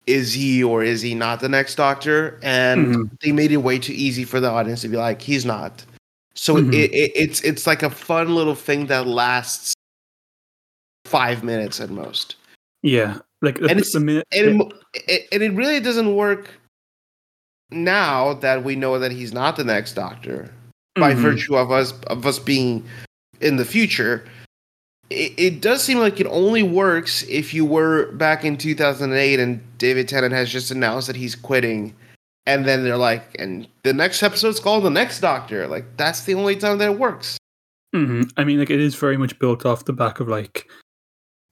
is 0.06 0.34
he 0.34 0.62
or 0.62 0.82
is 0.84 1.00
he 1.00 1.14
not 1.14 1.40
the 1.40 1.48
next 1.48 1.76
doctor? 1.76 2.38
And 2.42 2.86
Mhm. 2.94 3.10
they 3.22 3.32
made 3.32 3.52
it 3.52 3.56
way 3.58 3.78
too 3.78 3.94
easy 3.94 4.24
for 4.24 4.38
the 4.38 4.50
audience 4.50 4.82
to 4.82 4.88
be 4.88 4.96
like 4.98 5.22
he's 5.22 5.44
not. 5.46 5.84
So 6.34 6.56
Mhm. 6.56 6.74
it, 6.74 6.92
it, 6.92 7.12
it's 7.14 7.40
it's 7.40 7.66
like 7.66 7.82
a 7.82 7.90
fun 7.90 8.34
little 8.34 8.54
thing 8.54 8.86
that 8.88 9.06
lasts 9.06 9.72
five 11.06 11.42
minutes 11.42 11.80
at 11.80 11.90
most. 11.90 12.36
Yeah, 12.82 13.18
like 13.40 13.58
And 13.58 13.70
it's- 13.70 13.92
the 13.92 14.00
minute 14.00 14.26
and 14.32 14.62
it, 14.94 15.28
and 15.32 15.42
it 15.42 15.52
really 15.54 15.80
doesn't 15.80 16.14
work 16.14 16.50
now 17.74 18.34
that 18.34 18.64
we 18.64 18.76
know 18.76 18.98
that 18.98 19.12
he's 19.12 19.32
not 19.32 19.56
the 19.56 19.64
next 19.64 19.94
doctor 19.94 20.50
by 20.96 21.12
Mhm. 21.14 21.18
virtue 21.18 21.56
of 21.56 21.70
us 21.72 21.92
of 22.06 22.24
us 22.26 22.38
being 22.38 22.84
in 23.40 23.56
the 23.56 23.64
future 23.64 24.24
it, 25.10 25.32
it 25.36 25.60
does 25.60 25.82
seem 25.82 25.98
like 25.98 26.18
it 26.20 26.26
only 26.30 26.62
works 26.62 27.22
if 27.28 27.52
you 27.52 27.64
were 27.64 28.10
back 28.12 28.44
in 28.44 28.56
2008 28.56 29.38
and 29.40 29.60
david 29.78 30.08
tennant 30.08 30.32
has 30.32 30.50
just 30.50 30.70
announced 30.70 31.06
that 31.08 31.16
he's 31.16 31.34
quitting 31.34 31.94
and 32.46 32.64
then 32.64 32.84
they're 32.84 32.96
like 32.96 33.34
and 33.38 33.66
the 33.82 33.92
next 33.92 34.22
episode's 34.22 34.60
called 34.60 34.84
the 34.84 34.90
next 34.90 35.20
doctor 35.20 35.66
like 35.66 35.84
that's 35.96 36.22
the 36.24 36.34
only 36.34 36.56
time 36.56 36.78
that 36.78 36.90
it 36.92 36.98
works 36.98 37.36
Mhm. 37.94 38.28
I 38.36 38.42
mean, 38.42 38.58
like 38.58 38.70
it 38.70 38.80
is 38.80 38.96
very 38.96 39.16
much 39.16 39.38
built 39.38 39.64
off 39.64 39.84
the 39.84 39.92
back 39.92 40.18
of 40.18 40.26
like 40.26 40.68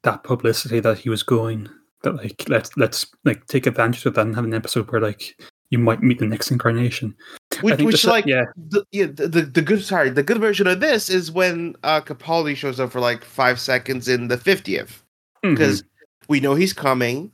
that 0.02 0.24
publicity 0.24 0.80
that 0.80 0.98
he 0.98 1.08
was 1.08 1.22
going. 1.22 1.68
That 2.02 2.16
like 2.16 2.48
let's 2.48 2.76
let's 2.76 3.06
like 3.24 3.46
take 3.46 3.64
advantage 3.64 4.04
of 4.06 4.14
that 4.14 4.22
and 4.26 4.34
have 4.34 4.44
an 4.44 4.52
episode 4.52 4.90
where 4.90 5.00
like 5.00 5.36
you 5.72 5.78
might 5.78 6.02
meet 6.02 6.18
the 6.18 6.26
next 6.26 6.50
incarnation. 6.50 7.16
which, 7.62 7.80
which 7.80 8.02
the- 8.02 8.10
like 8.10 8.26
yeah. 8.26 8.44
the, 8.68 8.84
yeah 8.92 9.06
the, 9.06 9.26
the, 9.26 9.42
the 9.42 9.62
good 9.62 9.82
sorry 9.82 10.10
the 10.10 10.22
good 10.22 10.38
version 10.38 10.66
of 10.66 10.80
this 10.80 11.08
is 11.10 11.32
when 11.32 11.74
uh 11.82 12.00
capaldi 12.00 12.54
shows 12.54 12.78
up 12.78 12.92
for 12.92 13.00
like 13.00 13.24
five 13.24 13.58
seconds 13.58 14.06
in 14.06 14.28
the 14.28 14.36
50th 14.36 15.00
Mhm. 15.44 15.50
because 15.56 15.82
we 16.28 16.38
know 16.40 16.54
he's 16.54 16.72
coming 16.72 17.32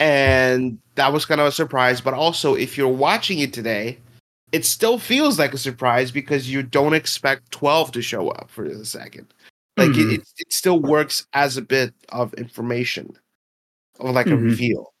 and 0.00 0.78
that 0.96 1.12
was 1.12 1.24
kind 1.24 1.40
of 1.40 1.46
a 1.46 1.52
surprise 1.52 2.00
but 2.00 2.14
also 2.14 2.54
if 2.54 2.76
you're 2.76 2.88
watching 2.88 3.38
it 3.38 3.52
today 3.52 3.98
it 4.52 4.64
still 4.64 4.98
feels 4.98 5.38
like 5.38 5.52
a 5.54 5.58
surprise 5.58 6.10
because 6.10 6.50
you 6.50 6.62
don't 6.62 6.94
expect 6.94 7.50
12 7.52 7.92
to 7.92 8.02
show 8.02 8.28
up 8.30 8.50
for 8.50 8.64
a 8.64 8.84
second 8.84 9.26
like 9.76 9.90
Mhm. 9.90 10.12
it, 10.12 10.14
it, 10.20 10.28
it 10.38 10.52
still 10.52 10.80
works 10.80 11.26
as 11.32 11.56
a 11.56 11.62
bit 11.62 11.92
of 12.10 12.34
information 12.34 13.16
or 13.98 14.12
like 14.12 14.26
a 14.26 14.30
Mhm. 14.30 14.42
reveal 14.44 14.92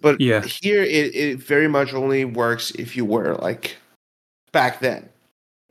but 0.00 0.20
Yeah. 0.20 0.42
here 0.42 0.82
it, 0.82 1.14
it 1.14 1.38
very 1.38 1.68
much 1.68 1.92
only 1.94 2.24
works 2.24 2.70
if 2.72 2.96
you 2.96 3.04
were 3.04 3.34
like 3.36 3.76
back 4.52 4.80
then 4.80 5.08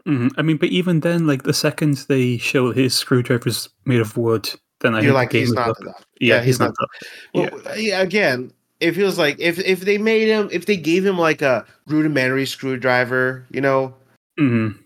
Mhm. 0.08 0.32
I 0.38 0.42
mean, 0.42 0.58
but 0.58 0.70
even 0.70 1.02
then, 1.02 1.28
like 1.28 1.44
the 1.44 1.54
second 1.54 1.98
they 2.08 2.38
show 2.38 2.72
his 2.72 2.96
screwdriver's 2.96 3.70
made 3.86 4.00
of 4.00 4.16
wood, 4.18 4.50
then 4.80 4.96
I 4.96 5.02
you're 5.02 5.14
like 5.14 5.32
he's 5.34 5.52
not. 5.52 5.76
Yeah, 5.82 5.92
Yeah, 6.20 6.38
he's, 6.38 6.46
he's 6.56 6.60
not. 6.60 6.74
not- 6.80 6.90
Yeah. 7.34 7.50
Well, 7.54 7.78
yeah, 7.78 8.02
again, 8.02 8.52
it 8.80 8.94
feels 8.94 9.20
like 9.20 9.36
if 9.40 9.60
if 9.60 9.82
they 9.82 9.98
made 10.00 10.28
him, 10.30 10.50
if 10.52 10.66
they 10.66 10.78
gave 10.78 11.06
him 11.06 11.20
like 11.20 11.42
a 11.44 11.66
rudimentary 11.86 12.46
screwdriver, 12.48 13.46
you 13.52 13.62
know, 13.62 13.94
Mhm. 14.40 14.80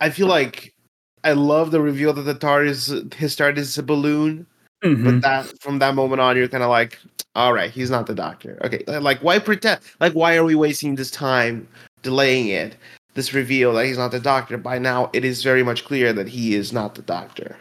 I 0.00 0.10
feel 0.10 0.26
like 0.26 0.74
I 1.22 1.32
love 1.34 1.70
the 1.70 1.80
reveal 1.80 2.12
that 2.14 2.22
the 2.22 2.34
TARDIS 2.34 3.12
his 3.14 3.36
TARDIS 3.36 3.58
is 3.58 3.78
a 3.78 3.82
balloon, 3.82 4.46
Mhm. 4.82 5.04
but 5.04 5.20
that 5.20 5.52
from 5.62 5.78
that 5.80 5.94
moment 5.94 6.20
on, 6.20 6.36
you're 6.36 6.48
kind 6.48 6.64
of 6.64 6.70
like, 6.70 6.98
all 7.34 7.52
right, 7.52 7.70
he's 7.70 7.90
not 7.90 8.06
the 8.06 8.14
Doctor. 8.14 8.58
Okay, 8.64 8.84
like 9.00 9.18
why 9.18 9.38
pretend? 9.38 9.80
Like 10.00 10.12
why 10.12 10.36
are 10.36 10.44
we 10.44 10.54
wasting 10.54 10.94
this 10.94 11.10
time 11.10 11.66
delaying 12.02 12.48
it? 12.48 12.76
This 13.14 13.32
reveal 13.32 13.72
that 13.74 13.86
he's 13.86 13.98
not 13.98 14.10
the 14.10 14.20
Doctor. 14.20 14.58
By 14.58 14.78
now, 14.78 15.10
it 15.12 15.24
is 15.24 15.42
very 15.42 15.62
much 15.62 15.84
clear 15.84 16.12
that 16.12 16.28
he 16.28 16.54
is 16.54 16.72
not 16.72 16.94
the 16.94 17.02
Doctor. 17.02 17.56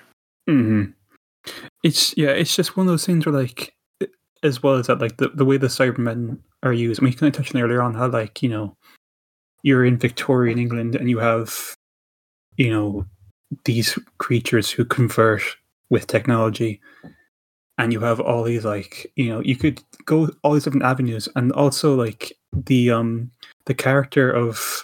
hmm 0.48 0.86
It's 1.84 2.16
yeah, 2.18 2.30
it's 2.30 2.56
just 2.56 2.76
one 2.78 2.88
of 2.88 2.92
those 2.92 3.06
things 3.06 3.26
where 3.26 3.34
like, 3.34 3.76
as 4.42 4.62
well 4.64 4.76
as 4.76 4.88
that, 4.88 5.00
like 5.00 5.18
the, 5.18 5.30
the 5.30 5.46
way 5.46 5.58
the 5.58 5.68
Cybermen 5.68 6.40
are 6.64 6.74
used. 6.74 7.00
I 7.00 7.04
mean, 7.04 7.14
you 7.14 7.18
kind 7.20 7.34
of 7.34 7.38
touched 7.38 7.56
on 7.56 7.62
earlier 7.62 7.82
on 7.82 7.94
how 7.94 8.08
like 8.08 8.42
you 8.42 8.50
know, 8.50 8.76
you're 9.64 9.86
in 9.86 9.98
Victorian 9.98 10.60
England 10.60 10.96
and 10.96 11.10
you 11.10 11.20
have, 11.20 11.76
you 12.58 12.70
know, 12.70 13.06
these 13.66 13.98
creatures 14.18 14.70
who 14.70 14.86
convert 14.86 15.44
with 15.90 16.08
technology, 16.08 16.82
and 17.78 17.92
you 17.94 18.00
have 18.00 18.20
all 18.20 18.44
these 18.44 18.66
like, 18.66 19.12
you 19.16 19.30
know, 19.30 19.40
you 19.42 19.56
could 19.56 19.82
go 20.06 20.30
all 20.44 20.54
these 20.54 20.64
different 20.64 20.86
avenues, 20.86 21.28
and 21.36 21.52
also 21.54 21.96
like 21.96 22.32
the 22.52 22.92
um 22.92 23.32
the 23.66 23.74
character 23.74 24.30
of 24.32 24.84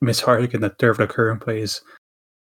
Miss 0.00 0.20
Hartigan 0.20 0.60
that 0.60 0.78
Dervla 0.78 1.08
Kirwan 1.08 1.40
plays, 1.40 1.80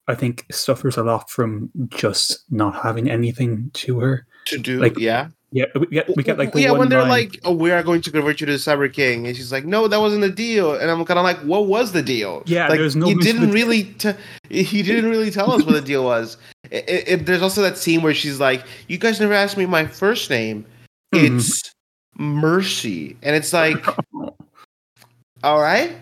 I 0.08 0.16
think 0.16 0.46
suffers 0.52 0.98
a 0.98 1.04
lot 1.04 1.30
from 1.30 1.70
just 1.90 2.44
not 2.50 2.82
having 2.84 3.10
anything 3.10 3.70
to 3.74 4.00
her. 4.00 4.26
To 4.48 4.58
do, 4.58 4.80
Like, 4.80 4.98
yeah, 4.98 5.28
Yeah, 5.52 5.66
we 5.80 5.88
get 5.88 6.10
we 6.16 6.24
get 6.24 6.38
like 6.38 6.52
the 6.54 6.62
yeah. 6.62 6.72
When 6.72 6.90
they're 6.90 7.00
line- 7.02 7.10
like, 7.10 7.40
"Oh, 7.46 7.54
we 7.54 7.72
are 7.72 7.84
going 7.84 8.02
to 8.02 8.12
convert 8.12 8.40
you 8.42 8.46
to 8.48 8.54
the 8.54 8.58
Cyber 8.60 8.92
King," 8.92 9.28
and 9.28 9.36
she's 9.36 9.52
like, 9.52 9.66
"No, 9.66 9.88
that 9.88 10.00
wasn't 10.00 10.22
the 10.22 10.30
deal," 10.30 10.74
and 10.76 10.92
I'm 10.92 11.04
kind 11.06 11.18
of 11.20 11.24
like, 11.24 11.40
"What 11.40 11.68
was 11.68 11.94
the 11.94 12.02
deal?" 12.02 12.44
Yeah, 12.46 12.68
like 12.68 12.80
there's 12.80 12.96
no 12.98 13.08
he 13.08 13.16
didn't 13.16 13.52
really. 13.52 13.84
T- 13.84 14.14
he 14.50 14.84
didn't 14.84 15.10
really 15.10 15.32
tell 15.32 15.52
us 15.52 15.64
what 15.64 15.74
the 15.74 15.82
deal 15.82 16.04
was. 16.04 16.38
It, 16.72 17.08
it- 17.08 17.26
there's 17.26 17.42
also 17.42 17.62
that 17.62 17.78
scene 17.78 18.02
where 18.02 18.14
she's 18.14 18.40
like, 18.40 18.64
"You 18.88 18.98
guys 18.98 19.20
never 19.20 19.34
asked 19.34 19.58
me 19.58 19.66
my 19.66 19.86
first 19.88 20.30
name. 20.30 20.66
Mhm. 21.14 21.38
It's 21.38 21.72
Mercy," 22.18 23.16
and 23.22 23.36
it's 23.36 23.54
like, 23.54 23.86
all 25.44 25.62
right, 25.62 25.96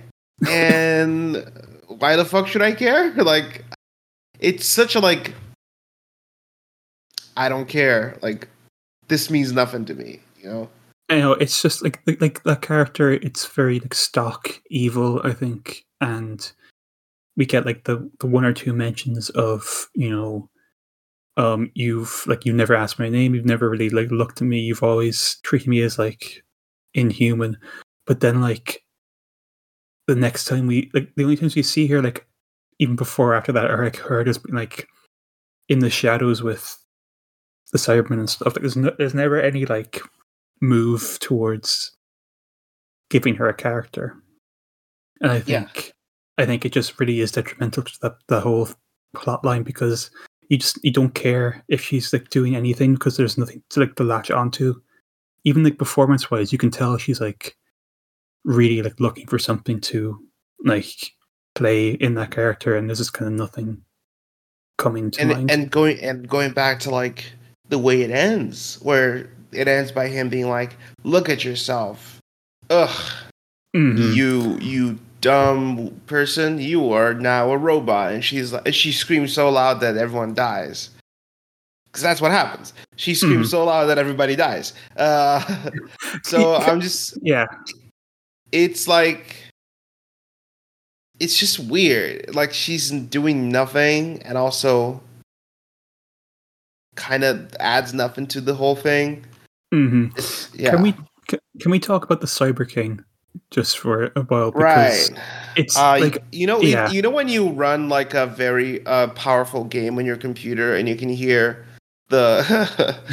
and 0.50 1.46
why 1.88 2.16
the 2.16 2.26
fuck 2.26 2.48
should 2.48 2.62
I 2.62 2.72
care? 2.74 3.12
Like, 3.24 3.64
it's 4.40 4.66
such 4.66 4.96
a 4.96 5.00
like. 5.00 5.34
I 7.38 7.50
don't 7.50 7.68
care. 7.68 8.18
Like, 8.22 8.48
this 9.08 9.30
means 9.30 9.52
nothing 9.52 9.86
to 9.86 9.94
me. 9.94 10.20
You 10.42 10.50
know. 10.50 10.70
I 11.10 11.20
know 11.20 11.34
it's 11.34 11.62
just 11.62 11.84
like 11.84 12.00
like, 12.08 12.20
like 12.22 12.44
that 12.44 12.62
character. 12.62 13.12
It's 13.12 13.46
very 13.46 13.80
like 13.80 13.94
stock 13.94 14.62
evil, 14.70 15.22
I 15.24 15.34
think, 15.34 15.86
and 16.02 16.52
we 17.38 17.46
get 17.46 17.66
like 17.66 17.84
the 17.84 18.10
the 18.20 18.28
one 18.28 18.46
or 18.46 18.54
two 18.54 18.74
mentions 18.74 19.30
of 19.32 19.88
you 19.94 20.10
know, 20.10 20.50
um, 21.38 21.72
you've 21.74 22.26
like 22.28 22.46
you 22.46 22.54
never 22.54 22.76
asked 22.76 23.00
my 23.00 23.10
name. 23.10 23.36
You've 23.36 23.46
never 23.46 23.70
really 23.70 23.90
like 23.90 24.10
looked 24.12 24.42
at 24.42 24.48
me. 24.48 24.60
You've 24.60 24.84
always 24.84 25.38
treated 25.44 25.68
me 25.68 25.82
as 25.82 26.00
like 26.00 26.44
inhuman. 26.94 27.58
But 28.06 28.20
then 28.22 28.42
like 28.42 28.84
the 30.08 30.16
next 30.16 30.46
time 30.46 30.68
we 30.68 30.90
like 30.94 31.14
the 31.16 31.24
only 31.24 31.36
times 31.38 31.56
we 31.56 31.64
see 31.64 31.88
her 31.88 32.02
like 32.02 32.26
even 32.80 32.96
before 32.96 33.32
or 33.32 33.36
after 33.36 33.52
that 33.52 33.72
are 33.72 33.84
like 33.84 33.98
her 33.98 34.24
just 34.24 34.44
being 34.44 34.56
like 34.56 34.88
in 35.70 35.80
the 35.80 35.90
shadows 35.90 36.44
with 36.44 36.78
the 37.72 37.78
Cybermen 37.78 38.20
and 38.20 38.30
stuff. 38.30 38.54
Like 38.54 38.62
there's 38.62 38.76
no, 38.78 38.92
there's 38.98 39.14
never 39.16 39.42
any 39.42 39.66
like 39.66 40.00
move 40.62 41.18
towards 41.20 41.92
giving 43.10 43.36
her 43.36 43.50
a 43.50 43.54
character. 43.54 44.16
And 45.22 45.32
I 45.32 45.44
Yeah. 45.46 45.66
think 45.66 45.94
I 46.38 46.46
think 46.46 46.66
it 46.66 46.72
just 46.74 47.00
really 47.00 47.20
is 47.22 47.32
detrimental 47.32 47.84
to 47.84 48.00
the 48.02 48.16
the 48.28 48.40
whole 48.42 48.70
plot 49.16 49.44
line 49.44 49.64
because 49.64 50.12
you 50.50 50.58
just 50.58 50.80
you 50.84 50.92
don't 50.92 51.14
care 51.16 51.64
if 51.68 51.82
she's 51.82 52.12
like 52.14 52.30
doing 52.30 52.56
anything 52.56 52.94
because 52.94 53.18
there's 53.18 53.38
nothing 53.38 53.62
to 53.72 53.80
like 53.82 53.96
to 53.96 54.04
latch 54.04 54.32
onto. 54.32 54.76
Even 55.44 55.64
like 55.64 55.78
performance 55.78 56.32
wise, 56.32 56.52
you 56.52 56.58
can 56.58 56.72
tell 56.72 56.98
she's 56.98 57.22
like 57.22 57.56
really 58.44 58.82
like 58.82 59.00
looking 59.00 59.28
for 59.28 59.40
something 59.40 59.80
to 59.82 60.20
like 60.64 61.14
play 61.56 61.90
in 61.92 62.16
that 62.16 62.32
character 62.32 62.76
and 62.76 62.90
there's 62.90 62.98
just 63.00 63.14
kind 63.14 63.32
of 63.32 63.38
nothing 63.38 63.82
coming 64.78 65.10
to 65.12 65.22
and 65.22 65.30
mind. 65.30 65.52
and 65.52 65.72
going 65.72 66.00
and 66.00 66.28
going 66.28 66.52
back 66.52 66.80
to 66.82 66.90
like 66.90 67.32
the 67.70 67.80
way 67.80 68.02
it 68.02 68.12
ends, 68.12 68.78
where 68.82 69.30
it 69.52 69.68
ends 69.68 69.92
by 69.92 70.08
him 70.08 70.30
being 70.30 70.50
like, 70.50 70.76
"Look 71.04 71.30
at 71.30 71.44
yourself, 71.46 72.20
ugh, 72.70 73.12
Mhm. 73.76 74.14
you 74.16 74.58
you 74.60 75.00
dumb 75.26 76.02
person, 76.08 76.60
you 76.60 76.92
are 76.94 77.14
now 77.14 77.52
a 77.52 77.58
robot." 77.58 78.14
And 78.14 78.24
she's 78.24 78.54
like, 78.54 78.74
she 78.74 78.92
screams 78.92 79.34
so 79.34 79.50
loud 79.50 79.80
that 79.82 79.98
everyone 79.98 80.34
dies, 80.34 80.90
because 81.86 82.02
that's 82.04 82.22
what 82.22 82.32
happens. 82.32 82.74
She 82.96 83.14
screams 83.16 83.48
Mhm. 83.48 83.52
so 83.52 83.66
loud 83.66 83.86
that 83.88 83.98
everybody 83.98 84.36
dies. 84.36 84.74
Uh, 84.98 85.42
so 86.24 86.56
I'm 86.68 86.82
just, 86.82 87.18
yeah. 87.22 87.46
it's 88.52 88.88
like. 88.88 89.36
It's 91.22 91.40
just 91.40 91.60
weird. 91.60 92.36
Like 92.36 92.52
she's 92.54 92.92
doing 92.92 93.48
nothing 93.50 94.22
and 94.24 94.38
also 94.38 95.00
kind 96.96 97.24
of 97.24 97.56
adds 97.62 97.94
nothing 97.94 98.28
to 98.28 98.42
the 98.42 98.54
whole 98.54 98.76
thing. 98.76 99.24
hmm 99.72 100.08
yeah. 100.54 100.72
Can 100.72 100.82
we 100.82 100.94
can 101.62 101.72
we 101.72 101.80
talk 101.80 102.04
about 102.04 102.20
the 102.20 102.28
Cyber 102.28 102.68
King 102.68 103.00
just 103.52 103.78
for 103.80 104.12
a 104.16 104.22
while? 104.24 104.52
Because 104.52 105.12
right. 105.12 105.20
it's 105.56 105.78
Uh, 105.78 105.98
like 106.00 106.24
you 106.32 106.48
know, 106.48 106.62
yeah. 106.62 106.90
you 106.92 107.02
know 107.02 107.10
when 107.10 107.28
you 107.28 107.50
run 107.50 107.90
like 107.90 108.14
a 108.14 108.28
very 108.28 108.86
uh, 108.86 109.08
powerful 109.10 109.64
game 109.64 109.98
on 109.98 110.06
your 110.06 110.18
computer 110.18 110.76
and 110.76 110.88
you 110.90 110.96
can 110.96 111.10
hear 111.10 111.66
the 112.10 112.44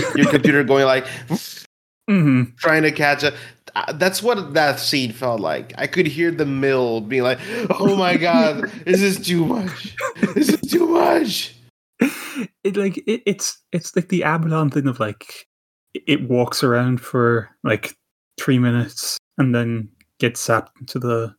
your 0.17 0.31
computer 0.31 0.63
going 0.73 0.85
like 0.85 1.07
mhm. 2.11 2.57
trying 2.59 2.83
to 2.83 2.93
catch 2.93 3.23
a. 3.23 3.33
uh, 3.75 3.93
That's 3.93 4.23
what 4.23 4.55
that 4.55 4.79
scene 4.79 5.13
felt 5.13 5.41
like. 5.41 5.73
I 5.79 5.87
could 5.87 6.07
hear 6.07 6.31
the 6.31 6.45
mill 6.47 7.01
being 7.01 7.23
like, 7.23 7.39
"Oh 7.71 7.97
my 7.97 8.17
god, 8.17 8.71
this 8.85 9.01
is 9.03 9.19
too 9.25 9.45
much. 9.47 9.97
This 10.35 10.49
is 10.51 10.61
too 10.71 10.87
much." 10.89 11.55
it 12.65 12.77
like 12.77 12.99
it, 13.07 13.23
it's 13.27 13.59
it's 13.73 13.95
like 13.95 14.09
the 14.09 14.23
Abaddon 14.23 14.71
thing 14.71 14.89
of 14.89 14.99
like 15.01 15.47
it 15.95 16.29
walks 16.29 16.63
around 16.65 17.01
for 17.01 17.49
like 17.63 17.95
three 18.41 18.59
minutes 18.59 19.19
and 19.39 19.55
then 19.55 19.89
gets 20.23 20.41
sapped 20.41 20.81
into 20.81 20.99
the 20.99 21.35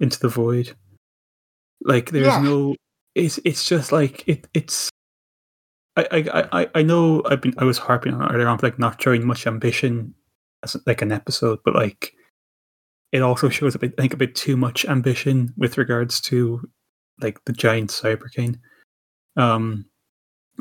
into 0.00 0.18
the 0.20 0.28
void. 0.28 0.74
Like 1.82 2.10
there's 2.10 2.26
Yeah. 2.26 2.40
no 2.40 2.76
it's 3.14 3.38
it's 3.44 3.68
just 3.68 3.92
like 3.92 4.26
it 4.26 4.46
it's 4.54 4.88
I, 5.96 6.06
I, 6.10 6.60
I, 6.62 6.68
I 6.76 6.82
know 6.82 7.22
I've 7.26 7.40
been 7.42 7.54
I 7.58 7.64
was 7.64 7.78
harping 7.78 8.14
on 8.14 8.22
it 8.22 8.32
earlier 8.34 8.48
on 8.48 8.58
like 8.62 8.78
not 8.78 9.00
showing 9.02 9.26
much 9.26 9.46
ambition 9.46 10.14
as 10.62 10.76
like 10.86 11.02
an 11.02 11.12
episode, 11.12 11.58
but 11.64 11.74
like 11.74 12.14
it 13.12 13.22
also 13.22 13.48
shows 13.48 13.74
a 13.74 13.78
bit 13.78 13.94
I 13.98 14.02
think 14.02 14.14
a 14.14 14.16
bit 14.24 14.34
too 14.34 14.56
much 14.56 14.84
ambition 14.86 15.52
with 15.56 15.76
regards 15.78 16.20
to 16.22 16.60
like 17.20 17.44
the 17.44 17.52
giant 17.52 17.90
cyber 17.90 18.30
king. 18.32 18.60
Um 19.36 19.86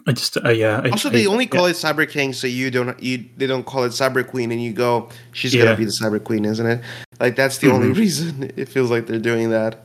I 0.07 0.11
just 0.11 0.37
uh, 0.43 0.49
yeah. 0.49 0.81
I, 0.83 0.89
Also, 0.89 1.09
I- 1.09 1.11
they 1.13 1.27
only 1.27 1.45
yeah. 1.45 1.49
call 1.51 1.65
it 1.67 1.73
Cyber 1.75 2.09
King, 2.09 2.33
so 2.33 2.47
you 2.47 2.69
don't 2.71 3.01
you 3.01 3.25
they 3.37 3.47
don't 3.47 3.65
call 3.65 3.83
it 3.83 3.89
Cyber 3.89 4.27
Queen, 4.27 4.51
and 4.51 4.61
you 4.61 4.73
go, 4.73 5.09
"She's 5.31 5.53
Yeah. 5.53 5.65
gonna 5.65 5.77
be 5.77 5.85
the 5.85 5.91
Cyber 6.01 6.21
Queen, 6.23 6.45
isn't 6.45 6.65
it?" 6.65 6.81
Like 7.19 7.35
that's 7.35 7.59
the 7.59 7.69
only 7.71 7.87
Mhm. 7.89 7.97
reason 7.97 8.51
it 8.57 8.67
feels 8.69 8.89
like 8.91 9.07
they're 9.07 9.19
doing 9.19 9.49
that. 9.51 9.79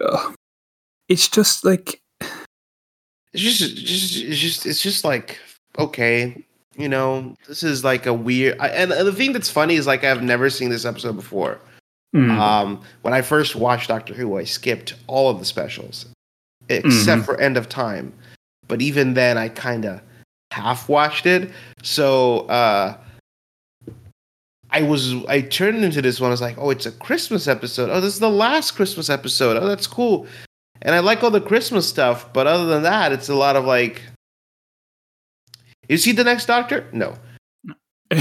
Ugh. 0.00 0.34
It's 1.08 1.28
just 1.28 1.64
like 1.64 2.00
It's 3.32 3.42
just, 3.42 3.76
just, 3.76 4.16
it's 4.16 4.38
just, 4.38 4.66
it's 4.66 4.82
just 4.82 5.04
like 5.04 5.38
okay, 5.78 6.44
you 6.76 6.88
know, 6.88 7.34
this 7.48 7.62
is 7.62 7.82
like 7.84 8.06
a 8.06 8.14
weird. 8.14 8.56
I, 8.60 8.68
and, 8.68 8.92
and 8.92 9.06
the 9.08 9.12
thing 9.12 9.32
that's 9.32 9.50
funny 9.50 9.74
is 9.74 9.86
like 9.86 10.04
I've 10.04 10.22
never 10.22 10.48
seen 10.50 10.70
this 10.70 10.84
episode 10.84 11.16
before. 11.16 11.58
mm, 12.14 12.30
Um, 12.38 12.80
when 13.02 13.12
I 13.12 13.22
first 13.22 13.56
watched 13.56 13.88
Doctor 13.88 14.14
Who, 14.14 14.38
I 14.38 14.44
skipped 14.44 14.94
all 15.08 15.28
of 15.30 15.38
the 15.40 15.44
specials 15.44 16.06
except 16.68 17.22
Mhm. 17.22 17.24
for 17.24 17.40
End 17.40 17.56
of 17.56 17.68
Time. 17.68 18.12
But 18.68 18.80
even 18.82 19.14
then, 19.14 19.36
I 19.38 19.48
kind 19.48 19.84
of 19.84 20.00
half 20.52 20.88
watched 20.88 21.26
it. 21.26 21.50
So 21.82 22.40
uh, 22.48 22.96
I 24.70 24.82
was 24.82 25.14
I 25.26 25.40
turned 25.42 25.84
into 25.84 26.00
this 26.02 26.20
one. 26.20 26.28
I 26.28 26.32
was 26.32 26.40
like, 26.40 26.56
oh, 26.58 26.70
it's 26.70 26.86
a 26.86 26.92
Christmas 26.92 27.46
episode. 27.46 27.90
Oh, 27.90 28.00
this 28.00 28.14
is 28.14 28.20
the 28.20 28.30
last 28.30 28.72
Christmas 28.72 29.08
episode. 29.10 29.56
Oh, 29.56 29.66
that's 29.66 29.86
cool. 29.86 30.26
And 30.82 30.94
I 30.94 30.98
like 30.98 31.22
all 31.22 31.30
the 31.30 31.40
Christmas 31.40 31.88
stuff, 31.88 32.32
but 32.32 32.46
other 32.46 32.66
than 32.66 32.82
that, 32.82 33.12
it's 33.12 33.28
a 33.28 33.34
lot 33.34 33.56
of 33.56 33.64
like. 33.64 34.02
Is 35.88 36.04
he 36.04 36.12
the 36.12 36.24
next 36.24 36.46
Doctor? 36.46 36.86
No. 36.92 37.14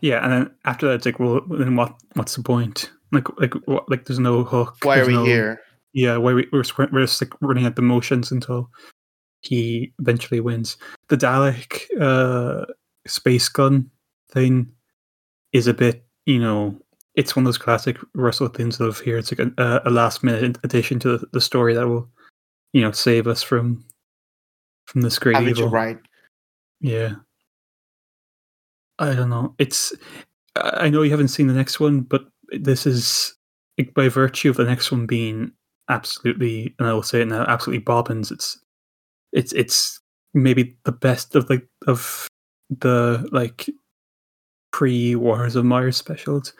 yeah, 0.00 0.22
and 0.22 0.32
then 0.32 0.50
after 0.64 0.86
that, 0.88 0.94
it's 0.94 1.06
like, 1.06 1.18
well, 1.18 1.40
then 1.48 1.74
what? 1.76 1.94
What's 2.14 2.34
the 2.36 2.42
point? 2.42 2.90
Like, 3.12 3.24
like, 3.38 3.54
what, 3.66 3.88
like, 3.90 4.04
there's 4.04 4.18
no 4.18 4.44
hook. 4.44 4.76
Why 4.82 4.98
are 5.00 5.06
we 5.06 5.14
no- 5.14 5.24
here? 5.24 5.60
Yeah, 5.92 6.16
why 6.16 6.32
we, 6.32 6.48
we're 6.52 6.64
we're 6.78 7.02
just 7.02 7.20
like 7.20 7.32
running 7.40 7.66
at 7.66 7.76
the 7.76 7.82
motions 7.82 8.30
until 8.30 8.70
he 9.42 9.92
eventually 9.98 10.40
wins. 10.40 10.76
The 11.08 11.16
Dalek 11.16 11.84
uh, 12.00 12.64
space 13.06 13.48
gun 13.48 13.90
thing 14.30 14.72
is 15.52 15.66
a 15.66 15.74
bit, 15.74 16.04
you 16.26 16.38
know, 16.38 16.80
it's 17.14 17.36
one 17.36 17.44
of 17.44 17.46
those 17.46 17.58
classic 17.58 17.98
Russell 18.14 18.48
things 18.48 18.80
of 18.80 19.00
here. 19.00 19.18
It's 19.18 19.32
like 19.32 19.46
a, 19.58 19.82
a 19.84 19.90
last 19.90 20.22
minute 20.24 20.58
addition 20.64 20.98
to 21.00 21.18
the, 21.18 21.26
the 21.32 21.40
story 21.40 21.74
that 21.74 21.86
will, 21.86 22.08
you 22.72 22.80
know, 22.80 22.92
save 22.92 23.26
us 23.26 23.42
from 23.42 23.84
from 24.86 25.02
this 25.02 25.18
great 25.18 25.36
evil. 25.46 25.68
write. 25.68 25.98
Yeah. 26.80 27.16
I 28.98 29.14
don't 29.14 29.30
know. 29.30 29.54
It's. 29.58 29.92
I 30.56 30.86
I 30.86 30.90
know 30.90 31.02
you 31.02 31.10
haven't 31.10 31.28
seen 31.28 31.48
the 31.48 31.54
next 31.54 31.80
one, 31.80 32.00
but 32.00 32.24
this 32.50 32.86
is 32.86 33.34
by 33.94 34.08
virtue 34.08 34.50
of 34.50 34.56
the 34.56 34.64
next 34.64 34.92
one 34.92 35.06
being 35.06 35.52
absolutely, 35.88 36.74
and 36.78 36.88
I 36.88 36.92
will 36.92 37.02
say 37.02 37.22
it 37.22 37.28
now, 37.28 37.44
absolutely 37.44 37.82
bobbins. 37.82 38.30
It's, 38.30 38.58
it's, 39.32 39.52
it's 39.52 40.00
maybe 40.34 40.76
the 40.84 40.92
best 40.92 41.34
of 41.34 41.48
like 41.50 41.66
of 41.86 42.26
the 42.70 43.28
like 43.32 43.68
pre 44.72 45.14
Waters 45.14 45.56
of 45.56 45.64
Mars 45.64 45.96
specials, 45.96 46.52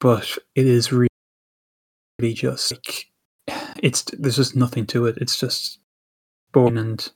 but 0.00 0.36
it 0.54 0.66
is 0.66 0.92
really 0.92 1.08
just 2.32 2.72
like 2.72 3.06
it's 3.82 4.02
there's 4.18 4.36
just 4.36 4.56
nothing 4.56 4.86
to 4.86 5.06
it. 5.06 5.16
It's 5.20 5.38
just 5.38 5.78
boring 6.52 6.78
and 6.78 7.10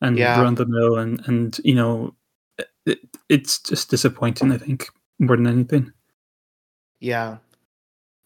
and 0.00 0.16
Yeah. 0.18 0.40
run 0.40 0.54
the 0.54 0.66
mill 0.66 0.98
and 0.98 1.20
and 1.26 1.60
you 1.64 1.74
know 1.74 2.14
it, 2.86 2.98
it's 3.28 3.60
just 3.60 3.90
disappointing. 3.90 4.52
I 4.52 4.58
think 4.58 4.88
more 5.18 5.36
than 5.36 5.46
anything. 5.46 5.92
Yeah. 7.00 7.38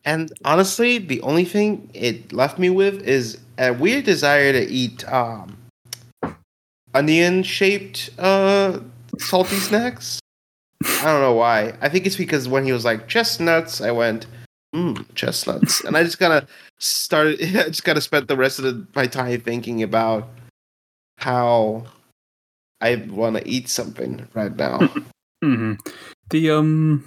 And 0.04 0.32
honestly, 0.44 0.98
the 0.98 1.20
only 1.22 1.44
thing 1.44 1.90
it 1.94 2.32
left 2.32 2.58
me 2.58 2.68
with 2.70 3.02
is 3.02 3.38
a 3.58 3.72
weird 3.72 4.04
desire 4.04 4.52
to 4.52 4.60
eat 4.68 5.06
um 5.10 5.56
onion 6.92 7.42
shaped 7.42 8.10
uh 8.18 8.80
salty 9.18 9.56
snacks. 9.56 10.20
I 10.84 11.04
don't 11.04 11.20
know 11.20 11.34
why. 11.34 11.74
I 11.80 11.88
think 11.88 12.06
it's 12.06 12.16
because 12.16 12.48
when 12.48 12.64
he 12.64 12.72
was 12.72 12.84
like 12.84 13.08
chestnuts, 13.08 13.80
I 13.80 13.90
went, 13.90 14.26
mmm, 14.74 15.04
chestnuts. 15.14 15.82
and 15.84 15.96
I 15.96 16.04
just 16.04 16.18
kind 16.18 16.32
of 16.32 16.48
started 16.78 17.40
I 17.56 17.64
just 17.68 17.84
kind 17.84 17.96
of 17.98 18.04
spent 18.04 18.28
the 18.28 18.36
rest 18.36 18.58
of 18.58 18.64
the, 18.64 18.86
my 18.94 19.06
time 19.06 19.40
thinking 19.40 19.82
about 19.82 20.28
how 21.18 21.86
I 22.80 22.96
want 23.08 23.36
to 23.36 23.48
eat 23.48 23.68
something 23.68 24.28
right 24.34 24.54
now. 24.54 24.90
hmm 25.42 25.74
The 26.30 26.50
um 26.50 27.04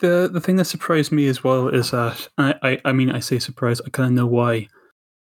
the 0.00 0.28
the 0.32 0.40
thing 0.40 0.56
that 0.56 0.64
surprised 0.64 1.12
me 1.12 1.26
as 1.28 1.44
well 1.44 1.68
is 1.68 1.90
that 1.92 2.28
I 2.38 2.54
I, 2.62 2.78
I 2.86 2.92
mean 2.92 3.10
I 3.10 3.20
say 3.20 3.38
surprised 3.38 3.82
I 3.86 3.90
kind 3.90 4.08
of 4.08 4.12
know 4.14 4.26
why 4.26 4.68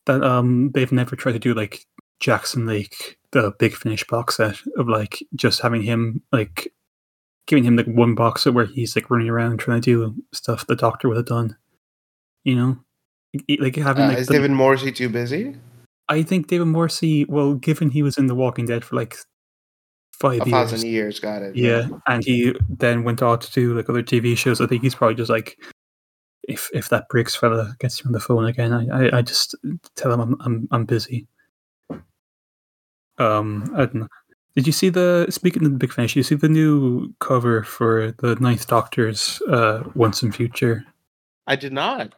that 0.06 0.22
um 0.22 0.70
they've 0.72 0.92
never 0.92 1.16
tried 1.16 1.32
to 1.32 1.38
do 1.38 1.54
like 1.54 1.84
Jackson 2.20 2.66
Lake 2.66 3.18
the 3.32 3.52
Big 3.58 3.74
Finish 3.74 4.04
box 4.08 4.36
set 4.36 4.56
of 4.76 4.88
like 4.88 5.18
just 5.36 5.60
having 5.60 5.82
him 5.82 6.22
like 6.32 6.72
giving 7.46 7.64
him 7.64 7.76
like 7.76 7.86
one 7.86 8.14
box 8.14 8.42
set 8.42 8.54
where 8.54 8.66
he's 8.66 8.94
like 8.96 9.10
running 9.10 9.28
around 9.28 9.58
trying 9.58 9.80
to 9.80 9.84
do 9.84 10.22
stuff 10.32 10.66
the 10.66 10.76
Doctor 10.76 11.08
would 11.08 11.16
have 11.16 11.26
done, 11.26 11.56
you 12.44 12.54
know, 12.56 12.78
like 13.58 13.76
having 13.76 14.04
Uh, 14.04 14.08
like 14.08 14.18
is 14.18 14.26
the- 14.28 14.34
David 14.34 14.50
Morrissey 14.52 14.92
too 14.92 15.08
busy? 15.08 15.56
I 16.08 16.22
think 16.22 16.48
David 16.48 16.66
Morrissey 16.66 17.24
well 17.26 17.54
given 17.54 17.90
he 17.90 18.02
was 18.02 18.18
in 18.18 18.26
The 18.26 18.34
Walking 18.34 18.66
Dead 18.66 18.84
for 18.84 18.96
like 18.96 19.16
five 20.20 20.42
A 20.42 20.44
years 20.44 20.50
thousand 20.50 20.88
years, 20.88 21.18
got 21.20 21.42
it. 21.42 21.56
yeah, 21.56 21.88
and 22.06 22.22
he 22.24 22.54
then 22.68 23.02
went 23.04 23.22
on 23.22 23.38
to 23.40 23.50
do 23.52 23.74
like 23.76 23.88
other 23.88 24.02
TV 24.02 24.36
shows. 24.36 24.60
I 24.60 24.66
think 24.66 24.82
he's 24.82 24.94
probably 24.94 25.14
just 25.16 25.30
like, 25.30 25.58
if 26.44 26.68
if 26.72 26.88
that 26.90 27.08
Briggs 27.08 27.34
fella 27.34 27.74
gets 27.80 28.00
you 28.00 28.06
on 28.06 28.12
the 28.12 28.20
phone 28.20 28.44
again, 28.46 28.72
I 28.72 28.86
I, 29.08 29.18
I 29.18 29.22
just 29.22 29.54
tell 29.96 30.12
him 30.12 30.20
I'm 30.20 30.36
I'm 30.40 30.68
I'm 30.70 30.84
busy. 30.84 31.26
Um, 33.18 33.70
I 33.74 33.78
don't 33.80 33.94
know. 33.94 34.08
Did 34.56 34.66
you 34.66 34.72
see 34.72 34.88
the 34.88 35.26
speaking 35.30 35.64
of 35.64 35.72
the 35.72 35.78
Big 35.78 35.92
Finish? 35.92 36.16
You 36.16 36.22
see 36.22 36.34
the 36.34 36.48
new 36.48 37.12
cover 37.20 37.62
for 37.62 38.12
the 38.18 38.34
Ninth 38.36 38.66
Doctor's 38.66 39.40
uh 39.48 39.84
Once 39.94 40.22
and 40.22 40.34
Future. 40.34 40.84
I 41.46 41.56
did 41.56 41.72
not. 41.72 42.14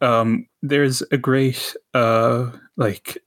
Um, 0.00 0.46
there's 0.62 1.02
a 1.10 1.16
great 1.16 1.74
uh 1.94 2.50
like 2.76 3.18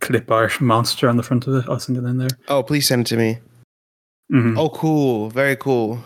clip 0.00 0.30
art 0.30 0.60
monster 0.60 1.08
on 1.08 1.16
the 1.16 1.22
front 1.22 1.46
of 1.46 1.54
it. 1.54 1.64
I'll 1.68 1.80
send 1.80 1.98
it 1.98 2.04
in 2.04 2.18
there. 2.18 2.28
Oh, 2.48 2.62
please 2.62 2.86
send 2.88 3.02
it 3.06 3.08
to 3.08 3.16
me. 3.16 3.38
Mhm. 4.32 4.58
Oh, 4.58 4.68
cool. 4.70 5.30
Very 5.30 5.56
cool. 5.56 6.04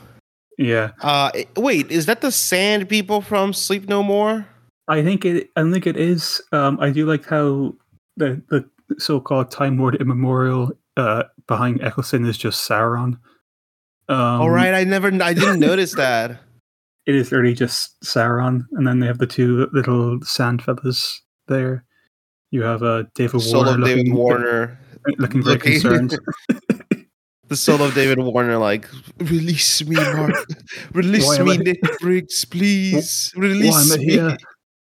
Yeah, 0.59 0.91
Uh, 1.01 1.31
wait, 1.57 1.91
is 1.91 2.05
that 2.05 2.21
the 2.21 2.31
Sand 2.31 2.87
people 2.89 3.23
from 3.23 3.55
Sleep 3.55 3.89
No 3.89 4.03
More? 4.03 4.47
I 4.89 5.03
think 5.03 5.25
it. 5.25 5.49
I 5.57 5.63
think 5.71 5.87
it 5.87 5.97
is. 5.97 6.43
Um, 6.53 6.79
I 6.81 6.91
do 6.91 7.07
like 7.07 7.25
how 7.25 7.75
the 8.19 8.43
the 8.51 8.69
so-called 8.99 9.51
Time 9.51 9.79
Lord 9.79 9.95
Immemorial 10.01 10.73
uh, 10.99 11.23
behind 11.47 11.81
Eccleston 11.83 12.27
is 12.27 12.37
just 12.37 12.69
Sauron. 12.69 13.17
Um, 14.11 14.41
All 14.43 14.51
right, 14.51 14.75
I 14.75 14.85
never, 14.85 15.09
I 15.23 15.33
didn't 15.33 15.61
notice 15.71 15.95
that. 15.95 16.41
It 17.07 17.15
is 17.15 17.33
really 17.33 17.55
just 17.55 17.99
Sauron, 18.03 18.67
and 18.73 18.87
then 18.87 18.99
they 19.01 19.07
have 19.07 19.19
the 19.19 19.27
two 19.27 19.67
little 19.73 20.21
sand 20.23 20.63
feathers 20.63 21.23
there. 21.49 21.85
You 22.51 22.63
have 22.65 22.83
uh, 22.83 23.05
David 23.15 23.41
Warner 23.47 23.79
David 23.79 24.09
looking, 24.09 24.15
Warner. 24.15 24.79
looking 25.19 25.43
very 25.43 25.55
looking- 25.57 25.81
concerned. 25.81 26.19
The 27.51 27.57
soul 27.57 27.83
of 27.83 27.95
David 27.95 28.19
Warner, 28.19 28.59
like, 28.59 28.89
release 29.19 29.85
me, 29.85 29.97
Mark. 30.15 30.35
Release 30.93 31.37
me, 31.41 31.59
Nick 31.59 31.81
Briggs, 31.99 32.45
please. 32.45 33.33
Why 33.35 33.43
Release 33.43 33.93
am 33.93 34.01
I 34.01 34.05
me. 34.05 34.37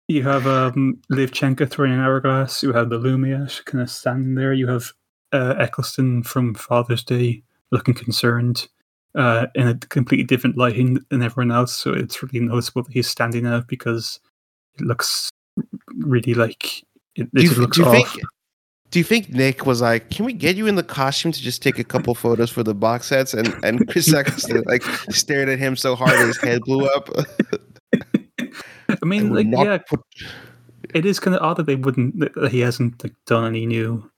You 0.08 0.22
have 0.22 0.46
um, 0.46 1.00
Liv 1.08 1.30
Chenka 1.30 1.68
throwing 1.68 1.94
an 1.94 2.00
hourglass. 2.00 2.62
You 2.62 2.74
have 2.74 2.90
the 2.90 2.98
Lumiat 2.98 3.64
kind 3.64 3.80
of 3.80 3.90
standing 3.90 4.34
there. 4.34 4.52
You 4.52 4.66
have 4.68 4.92
uh, 5.32 5.54
Eccleston 5.58 6.22
from 6.22 6.54
Father's 6.54 7.02
Day 7.02 7.42
looking 7.70 7.94
concerned 7.94 8.68
uh, 9.14 9.46
in 9.54 9.68
a 9.68 9.74
completely 9.74 10.24
different 10.24 10.58
lighting 10.58 10.98
than 11.08 11.22
everyone 11.22 11.50
else. 11.50 11.74
So 11.74 11.94
it's 11.94 12.22
really 12.22 12.40
noticeable 12.40 12.82
that 12.82 12.92
he's 12.92 13.08
standing 13.08 13.46
out 13.46 13.66
because 13.66 14.20
it 14.78 14.82
looks 14.82 15.30
really 15.96 16.34
like 16.34 16.84
it, 17.16 17.32
Do 17.34 17.42
you, 17.42 17.50
looks 17.54 17.78
do 17.78 17.82
you 17.82 17.88
off. 17.88 18.12
think? 18.12 18.24
Do 18.90 18.98
you 18.98 19.04
think 19.04 19.28
Nick 19.30 19.66
was 19.66 19.80
like, 19.82 20.08
"Can 20.10 20.24
we 20.24 20.32
get 20.32 20.56
you 20.56 20.66
in 20.66 20.74
the 20.76 20.82
costume 20.82 21.30
to 21.32 21.40
just 21.40 21.62
take 21.62 21.78
a 21.78 21.84
couple 21.84 22.14
photos 22.14 22.50
for 22.50 22.62
the 22.62 22.74
box 22.74 23.06
sets?" 23.06 23.34
And 23.34 23.54
and 23.62 23.86
Chris 23.88 24.12
Eccleston 24.14 24.62
like 24.66 24.82
stared 25.10 25.48
at 25.50 25.58
him 25.58 25.76
so 25.76 25.94
hard 25.94 26.18
his 26.18 26.38
head 26.38 26.62
blew 26.62 26.86
up. 26.86 27.10
I 28.40 29.04
mean, 29.04 29.34
like, 29.34 29.46
yeah, 29.50 29.78
put- 29.78 30.00
it 30.94 31.04
is 31.04 31.20
kind 31.20 31.36
of 31.36 31.42
odd 31.42 31.58
that 31.58 31.66
they 31.66 31.76
wouldn't. 31.76 32.18
That 32.20 32.50
he 32.50 32.60
hasn't 32.60 33.02
like, 33.04 33.12
done 33.26 33.44
any 33.44 33.66
new 33.66 34.08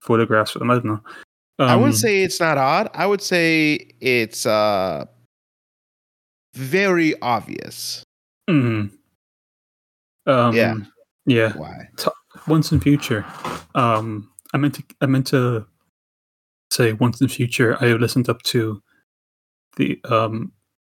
photographs 0.00 0.52
for 0.52 0.60
them. 0.60 0.70
I 0.70 0.74
don't 0.74 0.84
know. 0.84 1.00
I 1.58 1.74
Um, 1.74 1.80
wouldn't 1.80 1.98
say 1.98 2.22
it's 2.22 2.38
not 2.40 2.56
odd. 2.58 2.88
I 2.94 3.06
would 3.06 3.20
say 3.20 3.88
it's 4.00 4.46
uh 4.46 5.04
very 6.54 7.20
obvious. 7.20 8.02
mhm. 8.48 8.92
Um, 10.26 10.54
Yeah. 10.54 10.74
yeah. 11.26 11.52
Why? 11.56 11.88
Once 12.50 12.72
in 12.72 12.80
future. 12.80 13.24
Um 13.74 14.28
i 14.52 14.58
meant 14.58 14.74
to 14.74 14.82
i 15.00 15.06
meant 15.06 15.28
to 15.28 15.64
say 16.70 16.92
Once 16.94 17.20
and 17.20 17.30
Future. 17.30 17.76
I 17.80 17.86
have 17.86 18.00
listened 18.00 18.28
up 18.28 18.42
to 18.42 18.82
the 19.76 20.00
um 20.04 20.52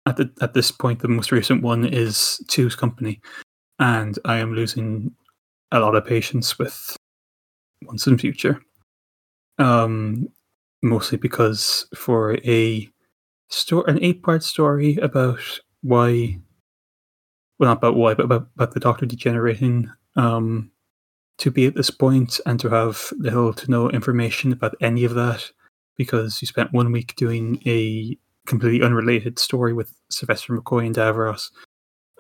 at 0.06 0.18
the 0.18 0.32
at 0.42 0.54
this 0.54 0.72
point 0.72 1.00
the 1.00 1.08
most 1.08 1.32
recent 1.32 1.62
one 1.62 1.86
is 1.86 2.44
two's 2.48 2.76
company 2.76 3.22
and 3.80 4.20
i 4.26 4.38
am 4.38 4.54
losing 4.54 5.12
a 5.72 5.80
lot 5.80 5.96
of 5.96 6.06
patience 6.06 6.58
with 6.60 6.98
Once 7.84 8.08
and 8.08 8.20
Future. 8.20 8.60
Um 9.60 10.28
mostly 10.82 11.18
because 11.18 11.88
for 11.96 12.36
a 12.46 12.90
story 13.50 13.86
an 13.88 14.04
eight 14.04 14.24
part 14.24 14.44
story 14.44 14.98
about 14.98 15.40
why 15.82 16.38
well 17.60 17.70
not 17.70 17.78
about 17.78 17.96
why 17.96 18.14
but 18.16 18.26
about, 18.26 18.48
about 18.56 18.74
the 18.74 18.80
doctor 18.80 19.06
degenerating 19.06 19.90
um 20.18 20.72
to 21.40 21.52
be 21.52 21.66
at 21.66 21.76
this 21.76 21.90
point 21.90 22.40
and 22.46 22.60
to 22.60 22.70
have 22.70 23.12
little 23.18 23.54
to 23.54 23.70
no 23.72 23.90
information 23.90 24.52
about 24.52 24.76
any 24.82 25.04
of 25.04 25.16
that 25.16 25.52
because 25.98 26.42
you 26.42 26.48
spent 26.48 26.74
one 26.74 26.92
week 26.92 27.16
doing 27.16 27.62
a 27.66 28.18
completely 28.46 28.86
unrelated 28.86 29.40
story 29.40 29.74
with 29.74 29.94
Sylvester 30.10 30.58
McCoy 30.58 30.86
and 30.86 30.96
Davros, 30.96 31.50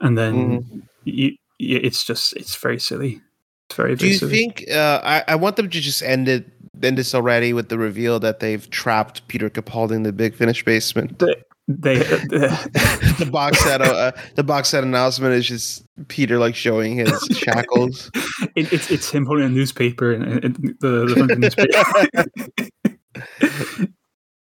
and 0.01 0.17
then 0.17 0.61
Mm-hmm. 0.61 0.79
you, 1.05 1.35
you, 1.59 1.79
it's 1.83 2.03
just 2.03 2.33
it's 2.33 2.55
very 2.55 2.79
silly. 2.79 3.21
It's 3.69 3.75
very 3.77 3.95
Do 3.95 3.97
very 3.97 4.11
you 4.13 4.17
silly. 4.17 4.31
think 4.35 4.65
uh, 4.71 5.01
I, 5.03 5.23
I 5.29 5.35
want 5.35 5.55
them 5.55 5.69
to 5.69 5.79
just 5.81 6.01
end 6.03 6.27
it 6.27 6.45
end 6.81 6.97
this 6.97 7.15
already 7.15 7.53
with 7.53 7.69
the 7.69 7.77
reveal 7.77 8.19
that 8.19 8.39
they've 8.39 8.69
trapped 8.69 9.25
Peter 9.27 9.49
Capaldi 9.49 9.91
in 9.95 10.03
the 10.03 10.11
big 10.11 10.35
finish 10.35 10.65
basement? 10.65 11.19
they 11.19 11.35
the 11.67 13.29
box 13.31 13.63
set 13.63 13.81
uh, 13.81 14.11
the 14.35 14.43
box 14.43 14.67
set 14.69 14.83
announcement 14.83 15.33
is 15.33 15.47
just 15.47 15.85
Peter 16.09 16.37
like 16.37 16.55
showing 16.55 16.97
his 16.97 17.25
shackles. 17.31 18.11
it, 18.55 18.71
it's 18.73 18.91
it's 18.91 19.09
him 19.09 19.25
holding 19.25 19.45
a 19.45 19.49
newspaper 19.49 20.11
and, 20.11 20.43
and 20.43 20.55
the, 20.81 21.05
the 21.05 21.25
the 21.25 21.35
newspaper. 21.37 21.77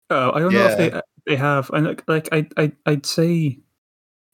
uh, 0.10 0.32
I 0.34 0.40
don't 0.40 0.54
know 0.54 0.66
if 0.66 0.78
they 0.78 1.02
they 1.26 1.36
have 1.36 1.70
and 1.72 1.88
like, 1.88 2.04
like 2.08 2.30
I 2.32 2.48
I 2.56 2.72
I'd 2.86 3.06
say 3.06 3.60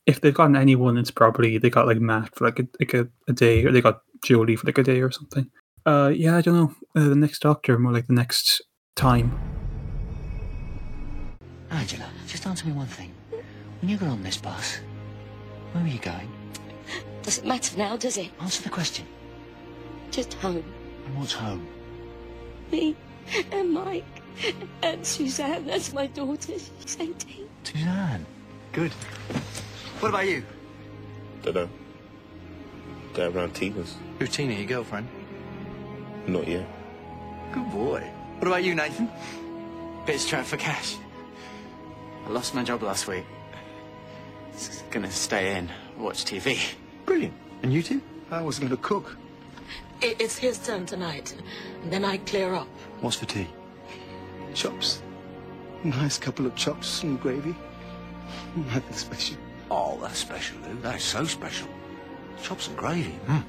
if 0.06 0.22
they've 0.22 0.34
gotten 0.34 0.56
anyone, 0.56 0.98
it's 0.98 1.12
probably 1.12 1.58
they 1.58 1.70
got 1.70 1.88
like 1.88 2.00
Matt 2.00 2.36
for 2.36 2.46
like 2.46 2.60
a 2.60 2.68
like 2.80 2.94
a, 2.94 3.08
a 3.28 3.34
day, 3.34 3.64
or 3.66 3.72
they 3.72 3.82
got 3.82 4.02
Jolie 4.24 4.56
for 4.56 4.68
like 4.68 4.78
a 4.78 4.84
day 4.84 5.02
or 5.02 5.12
something. 5.12 5.50
Uh, 5.86 6.12
yeah, 6.14 6.38
I 6.38 6.42
don't 6.42 6.56
know. 6.56 6.74
Uh, 6.96 7.10
the 7.10 7.16
next 7.16 7.40
Doctor, 7.40 7.78
more 7.80 7.94
like 7.94 8.08
the 8.08 8.14
next 8.14 8.62
time. 8.96 9.38
Angela, 11.72 12.06
just 12.30 12.46
answer 12.46 12.68
me 12.68 12.74
one 12.74 12.88
thing. 12.88 13.12
When 13.82 13.90
you 13.90 13.98
got 13.98 14.10
on 14.10 14.24
this 14.24 14.38
bus, 14.38 14.80
where 15.72 15.84
were 15.84 15.90
you 15.90 16.00
going? 16.00 16.30
Doesn't 17.24 17.48
matter 17.48 17.78
now, 17.78 17.98
does 17.98 18.18
it? 18.18 18.30
Answer 18.40 18.64
the 18.64 18.70
question. 18.70 19.06
Just 20.12 20.34
home. 20.36 20.64
And 21.06 21.18
what's 21.18 21.34
home? 21.34 21.68
Me 22.72 22.96
and 23.52 23.74
Mike 23.74 24.06
and 24.84 25.06
Suzanne. 25.06 25.66
That's 25.66 25.92
my 25.94 26.08
daughter. 26.08 26.54
She's 26.54 26.98
18. 27.00 27.50
Suzanne. 27.64 28.26
Good. 28.72 28.92
What 30.00 30.10
about 30.10 30.28
you? 30.28 30.44
Dunno. 31.42 31.70
Going 33.14 33.36
around 33.36 33.56
Tina's. 33.56 33.96
Who's 34.20 34.30
Tina, 34.30 34.54
your 34.54 34.66
girlfriend? 34.66 35.08
Not 36.28 36.48
yet. 36.48 36.68
Good 37.52 37.72
boy. 37.72 38.08
What 38.38 38.48
about 38.48 38.64
you, 38.64 38.76
Nathan? 38.76 39.10
Bit 40.06 40.20
strapped 40.20 40.48
for 40.48 40.58
cash. 40.58 40.96
I 42.30 42.32
lost 42.32 42.54
my 42.54 42.64
job 42.64 42.84
last 42.84 43.08
week. 43.08 43.26
It's 44.54 44.84
gonna 44.92 45.10
stay 45.10 45.58
in. 45.58 45.68
Watch 45.98 46.26
TV. 46.26 46.76
Brilliant. 47.08 47.34
And 47.64 47.74
you 47.74 47.82
two? 47.82 48.04
I 48.30 48.42
was 48.42 48.60
going 48.60 48.70
to 48.70 48.78
cook. 48.78 49.18
It's 50.00 50.38
his 50.38 50.60
turn 50.60 50.86
tonight. 50.86 51.36
Then 51.86 52.06
I 52.06 52.18
clear 52.18 52.54
up. 52.54 52.68
What's 53.02 53.16
for 53.16 53.26
tea? 53.26 53.48
Chops. 54.54 55.02
Nice 55.84 56.20
couple 56.20 56.46
of 56.46 56.56
chops 56.56 57.02
and 57.02 57.20
gravy. 57.20 57.56
Nothing 58.56 58.94
special. 58.94 59.38
Oh, 59.72 59.98
that's 60.00 60.20
special, 60.20 60.60
Lou. 60.60 60.80
That 60.82 60.98
is 60.98 61.04
so 61.04 61.26
special. 61.26 61.68
Chops 62.44 62.68
and 62.68 62.78
gravy. 62.78 63.18
Mm. 63.26 63.44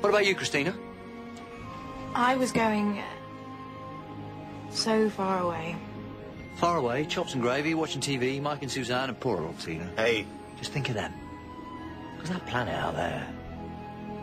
What 0.00 0.10
about 0.10 0.26
you, 0.26 0.36
Christina? 0.36 0.76
I 2.14 2.36
was 2.36 2.52
going 2.52 3.02
so 4.70 5.10
far 5.10 5.40
away. 5.40 5.76
Far 6.56 6.76
away, 6.76 7.04
chops 7.06 7.34
and 7.34 7.42
gravy, 7.42 7.74
watching 7.74 8.00
TV, 8.00 8.40
Mike 8.40 8.62
and 8.62 8.70
Suzanne, 8.70 9.08
and 9.08 9.18
poor 9.18 9.40
old 9.42 9.58
Tina. 9.58 9.88
Hey, 9.96 10.26
Just 10.58 10.72
think 10.72 10.88
of 10.88 10.94
them. 10.94 11.12
Because 12.14 12.30
that 12.30 12.46
planet 12.46 12.74
out 12.74 12.94
there, 12.94 13.26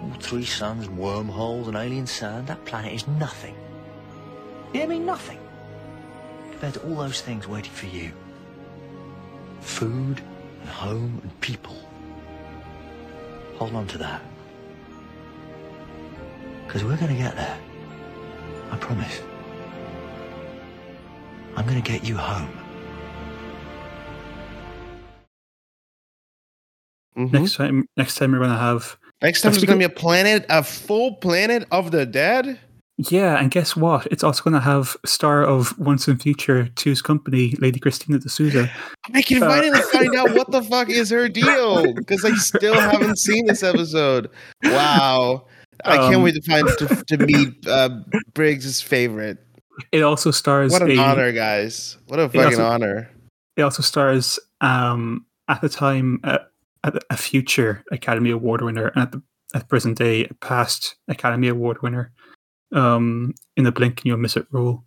all 0.01 0.13
three 0.19 0.45
suns, 0.45 0.87
wormholes, 0.87 1.67
and 1.67 1.75
alien 1.75 2.07
sand, 2.07 2.47
that 2.47 2.63
planet 2.65 2.93
is 2.93 3.07
nothing. 3.07 3.55
You 4.73 4.81
hear 4.81 4.89
me? 4.89 4.99
Nothing. 4.99 5.39
Compared 6.51 6.75
to 6.75 6.81
all 6.87 6.95
those 6.95 7.21
things 7.21 7.47
waiting 7.47 7.71
for 7.71 7.87
you. 7.87 8.11
Food, 9.59 10.21
and 10.61 10.69
home, 10.69 11.19
and 11.21 11.41
people. 11.41 11.75
Hold 13.57 13.75
on 13.75 13.87
to 13.87 13.97
that. 13.97 14.21
Because 16.65 16.83
we're 16.85 16.95
going 16.97 17.13
to 17.13 17.21
get 17.21 17.35
there. 17.35 17.57
I 18.71 18.77
promise. 18.77 19.19
I'm 21.59 21.65
going 21.67 21.81
to 21.81 21.91
get 21.91 22.05
you 22.07 22.15
home. 22.15 22.49
Mhm. 27.17 27.33
Next 27.33 27.55
time, 27.55 27.85
next 27.97 28.15
time 28.15 28.31
we're 28.31 28.39
gonna 28.39 28.57
have 28.57 28.95
Next 29.21 29.41
time 29.41 29.51
there's 29.51 29.65
gonna 29.65 29.77
be 29.79 29.83
a 29.83 29.89
planet, 29.89 30.45
a 30.47 30.63
full 30.63 31.15
planet 31.15 31.67
of 31.69 31.91
the 31.91 32.05
dead. 32.05 32.57
yeah, 32.97 33.37
and 33.41 33.51
guess 33.51 33.75
what? 33.75 34.07
It's 34.09 34.23
also 34.23 34.41
gonna 34.43 34.61
have 34.61 34.95
star 35.05 35.43
of 35.43 35.77
Once 35.77 36.07
and 36.07 36.21
Future 36.21 36.69
Two's 36.75 37.01
company, 37.01 37.55
Lady 37.59 37.77
Christina 37.79 38.19
de 38.19 38.29
Souza. 38.29 38.71
I 39.13 39.21
can 39.21 39.43
Uh, 39.43 39.49
finally 39.49 39.81
find 39.91 40.15
out 40.15 40.33
what 40.33 40.49
the 40.51 40.61
fuck 40.61 40.89
is 40.89 41.09
her 41.09 41.27
deal 41.27 41.93
because 41.93 42.23
I 42.23 42.33
still 42.35 42.75
haven't 42.79 43.17
seen 43.19 43.47
this 43.47 43.63
episode. 43.63 44.29
Wow, 44.63 45.45
I 45.83 45.97
can't 45.97 46.15
Um, 46.15 46.23
wait 46.23 46.35
to 46.35 46.41
find 46.43 46.65
to, 46.77 47.03
to 47.17 47.17
meet 47.25 47.67
uh, 47.67 47.89
Briggs's 48.33 48.79
favorite. 48.81 49.39
It 49.91 50.01
also 50.03 50.31
stars 50.31 50.71
What 50.71 50.81
an 50.83 50.91
a, 50.91 50.97
honor, 50.97 51.31
guys! 51.31 51.97
What 52.07 52.19
a 52.19 52.27
fucking 52.29 52.43
also- 52.45 52.65
honor. 52.65 53.09
It 53.57 53.61
also 53.63 53.81
stars 53.83 54.39
um 54.61 55.25
at 55.47 55.61
the 55.61 55.69
time 55.69 56.19
a, 56.23 56.39
a, 56.83 57.17
future 57.17 57.83
Academy 57.91 58.29
Award 58.31 58.61
winner 58.61 58.87
and 58.95 59.01
at 59.03 59.11
the 59.11 59.21
at 59.55 59.67
present 59.67 59.97
day 59.97 60.25
a 60.25 60.33
past 60.35 60.95
Academy 61.07 61.47
Award 61.49 61.81
winner. 61.81 62.11
Um, 62.71 63.33
in 63.57 63.63
the 63.63 63.71
blink 63.71 63.99
and 63.99 64.05
you'll 64.05 64.17
miss 64.17 64.37
it 64.37 64.45
role. 64.51 64.83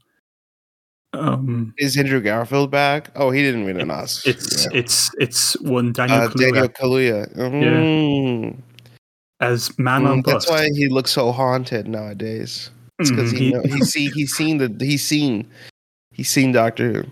Um, 1.14 1.74
Is 1.78 1.96
Andrew 1.98 2.20
Garfield 2.20 2.70
back? 2.70 3.10
Oh, 3.16 3.30
he 3.30 3.42
didn't 3.42 3.64
win 3.64 3.80
an 3.80 3.90
Oscar. 3.90 4.30
it's 4.30 4.66
it's 4.72 5.10
it's 5.18 5.60
one 5.60 5.92
Daniel, 5.92 6.20
uh, 6.20 6.28
Kaluuya 6.28 6.38
Daniel 6.38 6.68
Kaluuya. 6.68 7.36
Mm. 7.36 8.62
as 9.40 9.76
man 9.78 10.06
on 10.06 10.22
Mm, 10.22 10.26
that's 10.26 10.46
bus. 10.46 10.50
why 10.50 10.68
he 10.74 10.88
looks 10.88 11.10
so 11.10 11.32
haunted 11.32 11.86
nowadays. 11.88 12.70
It's 12.98 13.10
because 13.10 13.32
Mhm, 13.32 13.38
he, 13.38 13.50
know, 13.52 13.62
he's 13.64 13.90
seen 13.90 14.12
he's 14.12 14.32
seen 14.34 14.58
the 14.58 14.84
he's 14.84 15.04
seen 15.04 15.48
he's 16.12 16.28
seen 16.28 16.52
Doctor 16.52 16.92
Who. 16.92 17.04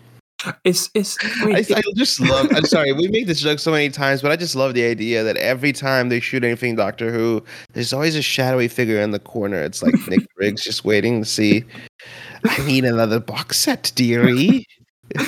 It's 0.65 0.89
it's 0.95 1.19
I, 1.43 1.45
wait, 1.47 1.71
I 1.71 1.83
just 1.97 2.19
love. 2.19 2.49
I'm 2.55 2.65
sorry, 2.65 2.93
we 2.95 3.09
make 3.09 3.27
this 3.27 3.41
joke 3.41 3.59
so 3.59 3.71
many 3.73 3.91
times, 3.91 4.23
but 4.23 4.31
I 4.31 4.37
just 4.37 4.57
love 4.57 4.73
the 4.73 4.85
idea 4.87 5.23
that 5.23 5.37
every 5.37 5.71
time 5.73 6.09
they 6.09 6.19
shoot 6.19 6.43
anything 6.45 6.77
Doctor 6.77 7.13
Who, 7.13 7.45
there's 7.75 7.93
always 7.93 8.17
a 8.17 8.23
shadowy 8.23 8.67
figure 8.69 9.01
in 9.03 9.11
the 9.11 9.19
corner. 9.19 9.61
It's 9.61 9.83
like 9.83 9.95
Nick 10.09 10.27
Briggs 10.37 10.65
just 10.65 10.83
waiting 10.85 11.21
to 11.23 11.29
see. 11.29 11.65
I 12.45 12.67
need 12.67 12.87
another 12.87 13.21
box 13.21 13.59
set, 13.59 13.93
dearie. 13.95 14.65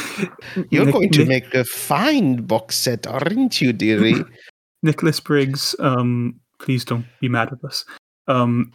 You're 0.70 0.86
Nick- 0.86 0.94
going 0.94 1.10
to 1.10 1.18
Nick- 1.26 1.28
make 1.28 1.54
a 1.54 1.64
fine 1.64 2.36
box 2.46 2.76
set, 2.76 3.06
aren't 3.06 3.60
you, 3.60 3.72
dearie? 3.74 4.14
Nicholas 4.82 5.20
Briggs. 5.20 5.74
Um, 5.78 6.40
please 6.58 6.84
don't 6.86 7.04
be 7.20 7.28
mad 7.28 7.52
at 7.52 7.62
us. 7.64 7.84
Um, 8.28 8.72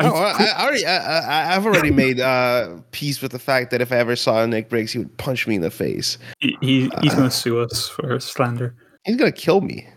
Oh, 0.00 0.14
I, 0.14 0.44
I 0.56 0.64
already, 0.64 0.86
I, 0.86 0.96
I, 0.96 1.56
I've 1.56 1.66
already 1.66 1.90
made 1.90 2.20
uh, 2.20 2.76
peace 2.92 3.20
with 3.20 3.32
the 3.32 3.38
fact 3.38 3.72
that 3.72 3.80
if 3.80 3.90
I 3.90 3.96
ever 3.96 4.14
saw 4.14 4.46
Nick 4.46 4.68
Briggs, 4.68 4.92
he 4.92 4.98
would 5.00 5.16
punch 5.18 5.48
me 5.48 5.56
in 5.56 5.60
the 5.60 5.72
face. 5.72 6.18
he, 6.38 6.56
he 6.60 6.82
he's 7.02 7.12
Uh, 7.12 7.16
going 7.16 7.28
to 7.28 7.34
sue 7.34 7.58
us 7.60 7.88
for 7.88 8.20
slander. 8.20 8.76
He's 9.04 9.16
gonna 9.16 9.32
kill 9.32 9.60
me, 9.60 9.88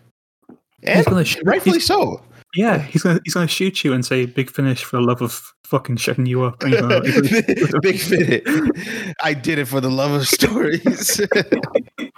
and 0.84 0.98
He's 0.98 1.06
gonna 1.06 1.26
sh- 1.26 1.38
rightfully 1.44 1.74
he's- 1.76 1.86
so. 1.86 2.24
Yeah, 2.56 2.80
he's 2.80 3.04
gonna 3.04 3.20
he's 3.24 3.34
gonna 3.34 3.48
shoot 3.48 3.84
you 3.84 3.94
and 3.94 4.06
say 4.06 4.26
"big 4.26 4.50
finish" 4.52 4.84
for 4.84 4.98
the 4.98 5.04
love 5.04 5.22
of 5.22 5.42
fucking 5.66 5.98
shutting 5.98 6.26
you 6.26 6.44
up. 6.44 6.62
And 6.64 6.72
he's 6.74 6.82
gonna- 6.82 7.06
he's 7.06 7.72
gonna- 7.72 7.82
Big 7.82 8.00
fit. 8.00 8.44
I 9.24 9.34
did 9.34 9.60
it 9.60 9.66
for 9.66 9.82
the 9.82 9.90
love 9.92 10.12
of 10.12 10.28
stories. 10.28 11.22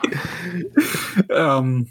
um, 1.34 1.88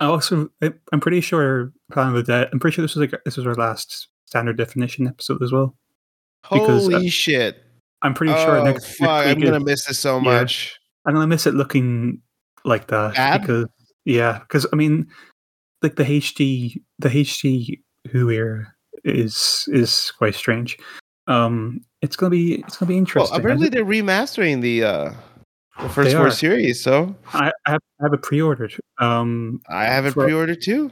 I 0.00 0.06
also 0.06 0.50
I- 0.62 0.72
I'm 0.92 1.00
pretty 1.00 1.20
sure 1.20 1.72
Planet 1.92 2.16
of 2.16 2.26
the 2.26 2.32
Dead. 2.32 2.48
I'm 2.52 2.60
pretty 2.60 2.74
sure 2.74 2.82
this 2.82 2.94
was 2.94 3.10
like 3.10 3.20
this 3.24 3.36
was 3.36 3.46
our 3.46 3.54
last 3.54 4.08
standard 4.30 4.56
definition 4.56 5.06
episode 5.06 5.42
as 5.42 5.52
well. 5.52 5.76
Because, 6.50 6.88
uh, 6.88 6.92
Holy 6.92 7.08
shit! 7.10 7.62
I'm 8.02 8.14
pretty 8.14 8.32
sure 8.32 8.58
oh 8.58 8.64
next, 8.64 8.96
fuck! 8.96 9.26
next 9.26 9.30
I'm 9.30 9.40
gonna 9.40 9.56
is- 9.58 9.64
miss 9.64 9.84
this 9.86 9.98
so 9.98 10.16
yeah. 10.16 10.22
much. 10.22 10.78
I'm 11.04 11.14
gonna 11.14 11.26
miss 11.26 11.46
it 11.46 11.54
looking 11.54 12.22
like 12.64 12.86
that 12.88 13.14
Bad? 13.14 13.40
because 13.42 13.66
yeah, 14.04 14.38
because 14.38 14.66
I 14.72 14.76
mean, 14.76 15.06
like 15.82 15.96
the 15.96 16.04
HD, 16.04 16.80
the 16.98 17.08
HD 17.08 17.80
Who 18.10 18.30
era 18.30 18.72
is 19.04 19.68
is 19.72 20.12
quite 20.16 20.34
strange. 20.34 20.78
Um, 21.26 21.80
it's 22.00 22.16
gonna 22.16 22.30
be 22.30 22.60
it's 22.60 22.78
gonna 22.78 22.88
be 22.88 22.98
interesting. 22.98 23.30
Well, 23.32 23.38
apparently 23.38 23.68
they're 23.68 23.84
remastering 23.84 24.62
the 24.62 24.84
uh 24.84 25.12
the 25.82 25.88
first 25.88 26.16
four 26.16 26.30
series, 26.30 26.82
so 26.82 27.14
I, 27.32 27.52
I 27.66 27.70
have 27.72 27.80
I 28.00 28.04
have 28.04 28.12
it 28.14 28.22
pre-ordered. 28.22 28.74
Um, 28.98 29.60
I 29.68 29.84
have 29.84 30.06
it 30.06 30.14
pre-ordered 30.14 30.62
too. 30.62 30.90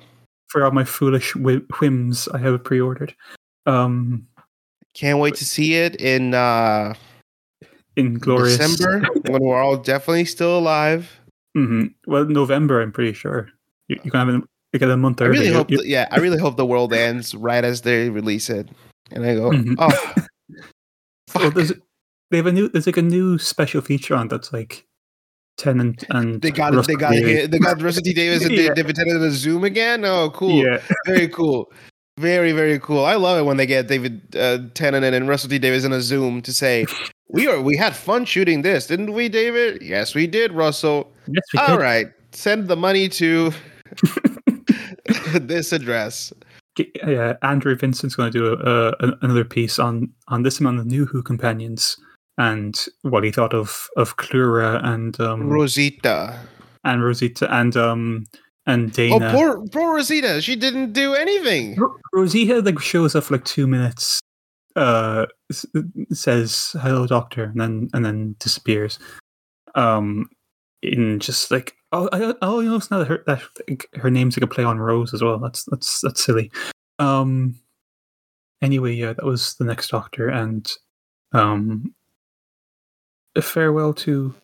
For 0.49 0.65
all 0.65 0.71
my 0.71 0.85
foolish 0.85 1.35
whims, 1.37 2.29
I 2.29 2.39
have 2.39 2.55
it 2.55 2.65
pre-ordered. 2.65 3.15
Um, 3.67 4.27
Can't 4.95 5.19
wait 5.19 5.35
to 5.37 5.45
see 5.45 5.75
it 5.75 6.01
in 6.01 6.35
uh 6.35 6.95
in 7.97 8.15
glorious 8.15 8.57
December 8.59 9.07
when 9.29 9.43
we're 9.43 9.61
all 9.61 9.77
definitely 9.77 10.25
still 10.25 10.59
alive. 10.59 11.21
hmm 11.55 11.87
Well, 12.07 12.25
November, 12.25 12.81
I'm 12.81 12.93
pretty 12.93 13.13
sure. 13.13 13.49
You, 13.89 13.99
you 14.05 14.11
can 14.11 14.27
have 14.27 14.35
it. 14.35 14.45
You 14.73 14.79
get 14.79 14.91
a 14.91 14.97
month 14.97 15.21
I 15.23 15.27
early. 15.27 15.39
really 15.39 15.53
hope, 15.53 15.71
you- 15.71 15.83
yeah, 15.85 16.07
I 16.11 16.19
really 16.19 16.39
hope 16.39 16.57
the 16.57 16.67
world 16.67 16.93
ends 16.93 17.35
right 17.35 17.65
as 17.65 17.83
they 17.83 18.11
release 18.11 18.51
it, 18.51 18.69
and 19.11 19.25
I 19.25 19.35
go, 19.35 19.51
Mhm. 19.51 19.77
oh, 19.79 19.89
well, 21.35 21.45
fuck. 21.45 21.55
there's, 21.55 21.73
they 22.31 22.37
have 22.39 22.47
a 22.47 22.53
new. 22.53 22.69
There's 22.69 22.87
like 22.87 22.97
a 22.99 23.03
new 23.03 23.39
special 23.39 23.81
feature 23.81 24.15
on 24.15 24.29
that's 24.29 24.53
like 24.53 24.87
Tennant 25.59 26.05
and 26.11 26.41
They 26.41 26.51
got 26.51 26.73
Russell 26.75 26.95
they 26.95 27.01
got 27.01 27.13
Davies. 27.13 27.49
they 27.51 27.59
got 27.59 27.83
Russell 27.83 28.03
T 28.03 28.15
Davies 28.15 28.45
and 28.45 28.53
Yeah. 28.55 28.73
David 28.75 28.97
Tennant 28.97 29.17
in 29.23 29.29
a 29.29 29.31
Zoom 29.31 29.65
again. 29.65 30.05
Oh, 30.05 30.31
cool. 30.31 30.65
Yeah, 30.65 30.81
Very 31.07 31.29
cool. 31.29 31.71
Very, 32.19 32.53
very 32.53 32.79
cool. 32.81 33.05
I 33.05 33.15
love 33.15 33.39
it 33.39 33.43
when 33.43 33.59
they 33.59 33.67
get 33.67 33.87
David 33.89 34.35
uh, 34.35 34.59
Tennant 34.75 35.05
and 35.05 35.29
Russell 35.29 35.51
T 35.51 35.59
Davies 35.59 35.85
in 35.85 35.93
a 35.93 36.01
Zoom 36.01 36.43
to 36.43 36.53
say, 36.53 36.85
"We 37.29 37.47
are 37.47 37.61
we 37.61 37.77
had 37.77 37.95
fun 37.95 38.25
shooting 38.25 38.63
this, 38.63 38.87
didn't 38.89 39.13
we, 39.13 39.29
David? 39.29 39.83
Yes, 39.83 40.15
we 40.17 40.27
did, 40.27 40.53
Russell. 40.53 41.13
yes, 41.29 41.45
we 41.53 41.59
All 41.61 41.77
did. 41.77 41.83
right, 41.83 42.07
send 42.33 42.67
the 42.69 42.75
money 42.77 43.09
to 43.11 43.53
this 45.35 45.73
address." 45.73 46.33
Yeah, 47.07 47.35
Andre 47.43 47.75
Vincent's 47.75 48.15
going 48.15 48.31
to 48.33 48.39
do 48.39 48.47
a, 48.53 48.91
a, 49.01 49.19
another 49.23 49.45
piece 49.45 49.79
on 49.81 50.13
on 50.29 50.43
this 50.43 50.61
amount 50.61 50.79
of 50.79 50.87
new 50.87 51.07
Who 51.07 51.23
companions 51.23 51.97
and 52.39 52.87
what 53.03 53.25
he 53.25 53.31
thought 53.31 53.53
of 53.53 53.89
of 53.97 54.17
Klura 54.17 54.83
and 54.85 55.21
um 55.21 55.49
Rosita. 55.51 56.39
and 56.85 57.05
Rosita 57.05 57.53
and 57.55 57.77
um 57.77 58.25
and 58.67 58.91
Oh, 58.91 58.93
Dana. 59.19 59.31
poor 59.33 59.67
poor 59.69 59.95
Rosita. 59.97 60.41
She 60.41 60.57
didn't 60.57 60.93
do 60.93 61.15
anything. 61.15 61.77
Ro- 61.77 61.97
Rosita 62.13 62.61
like 62.61 62.79
shows 62.81 63.15
up 63.15 63.25
for 63.25 63.35
like 63.35 63.45
two 63.45 63.67
minutes, 63.67 64.21
uh, 64.77 65.27
s- 65.51 65.67
says 66.13 66.77
hello, 66.81 67.07
doctor, 67.07 67.45
and 67.45 67.61
then 67.61 67.89
and 67.93 68.05
then 68.05 68.37
disappears. 68.39 68.99
Um, 69.75 70.29
in 70.83 71.19
just 71.19 71.51
like 71.51 71.75
oh, 71.93 72.09
I 72.13 72.35
oh, 72.43 72.61
you 72.61 72.69
know, 72.71 72.77
it's 72.77 72.91
not 72.91 73.07
her 73.09 73.23
that 73.27 73.43
her 73.95 74.11
name's 74.11 74.37
like 74.37 74.45
a 74.45 74.55
play 74.55 74.65
on 74.65 74.79
Rose 74.79 75.13
as 75.15 75.23
well. 75.23 75.39
That's 75.39 75.65
that's 75.65 76.01
that's 76.03 76.23
silly. 76.25 76.51
Um, 76.99 77.55
anyway, 78.63 78.93
yeah, 78.95 79.13
that 79.15 79.25
was 79.25 79.55
the 79.55 79.65
next 79.65 79.89
doctor, 79.89 80.29
and 80.29 80.71
um, 81.33 81.95
a 83.39 83.43
farewell 83.43 83.95
to. 83.95 84.35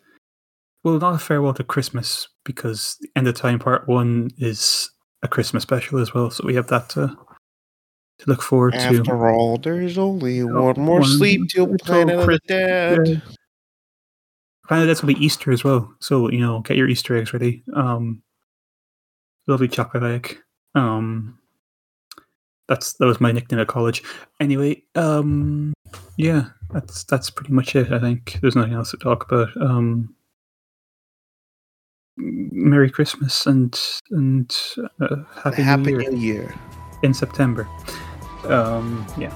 Well, 0.83 0.98
not 0.98 1.14
a 1.14 1.18
farewell 1.18 1.54
to 1.54 1.64
Christmas 1.64 2.28
because 2.44 2.96
the 3.00 3.09
end 3.16 3.26
of 3.26 3.35
time 3.35 3.59
part 3.59 3.88
one 3.88 4.30
is 4.38 4.90
a 5.22 5.28
Christmas 5.28 5.62
special 5.62 5.98
as 5.98 6.12
well. 6.12 6.30
So 6.30 6.44
we 6.46 6.54
have 6.54 6.68
that 6.68 6.88
to 6.90 7.16
to 8.18 8.24
look 8.26 8.42
forward 8.42 8.74
to. 8.74 8.78
After 8.78 9.28
all, 9.28 9.57
there's 9.59 9.98
only 9.98 10.44
one 10.44 10.78
more 10.78 11.00
one 11.00 11.04
sleep 11.04 11.48
till 11.50 11.74
Planet 11.78 12.18
of 12.18 12.26
the 12.26 12.38
Dead. 12.46 13.09
Yeah. 13.09 13.16
Planet 14.66 14.87
that's 14.87 15.00
gonna 15.00 15.14
be 15.14 15.24
Easter 15.24 15.52
as 15.52 15.64
well. 15.64 15.94
So 16.00 16.30
you 16.30 16.40
know, 16.40 16.61
get 16.61 16.76
your 16.76 16.88
Easter 16.88 17.16
eggs 17.16 17.33
ready. 17.33 17.64
Um, 17.74 18.22
lovely 19.46 19.68
chocolate 19.68 20.02
egg. 20.02 20.38
Um, 20.74 21.38
that's 22.68 22.94
that 22.94 23.07
was 23.07 23.20
my 23.20 23.33
nickname 23.33 23.61
at 23.61 23.68
college. 23.68 24.03
Anyway, 24.40 24.83
um, 24.94 25.72
yeah, 26.16 26.46
that's 26.70 27.05
that's 27.05 27.31
pretty 27.31 27.53
much 27.53 27.77
it. 27.77 27.92
I 27.92 27.98
think 27.98 28.38
there's 28.40 28.57
nothing 28.57 28.74
else 28.74 28.90
to 28.92 28.96
talk 28.96 29.31
about. 29.31 29.48
Um, 29.61 30.14
Merry 32.16 32.90
Christmas 32.90 33.46
and 33.46 33.79
and 34.11 34.55
uh, 35.00 35.16
happy, 35.42 35.62
Happy 35.62 35.83
New 35.92 36.00
Year 36.00 36.11
New 36.11 36.18
Year. 36.18 36.55
in 37.03 37.12
September. 37.12 37.68
Um, 38.44 39.07
yeah. 39.18 39.33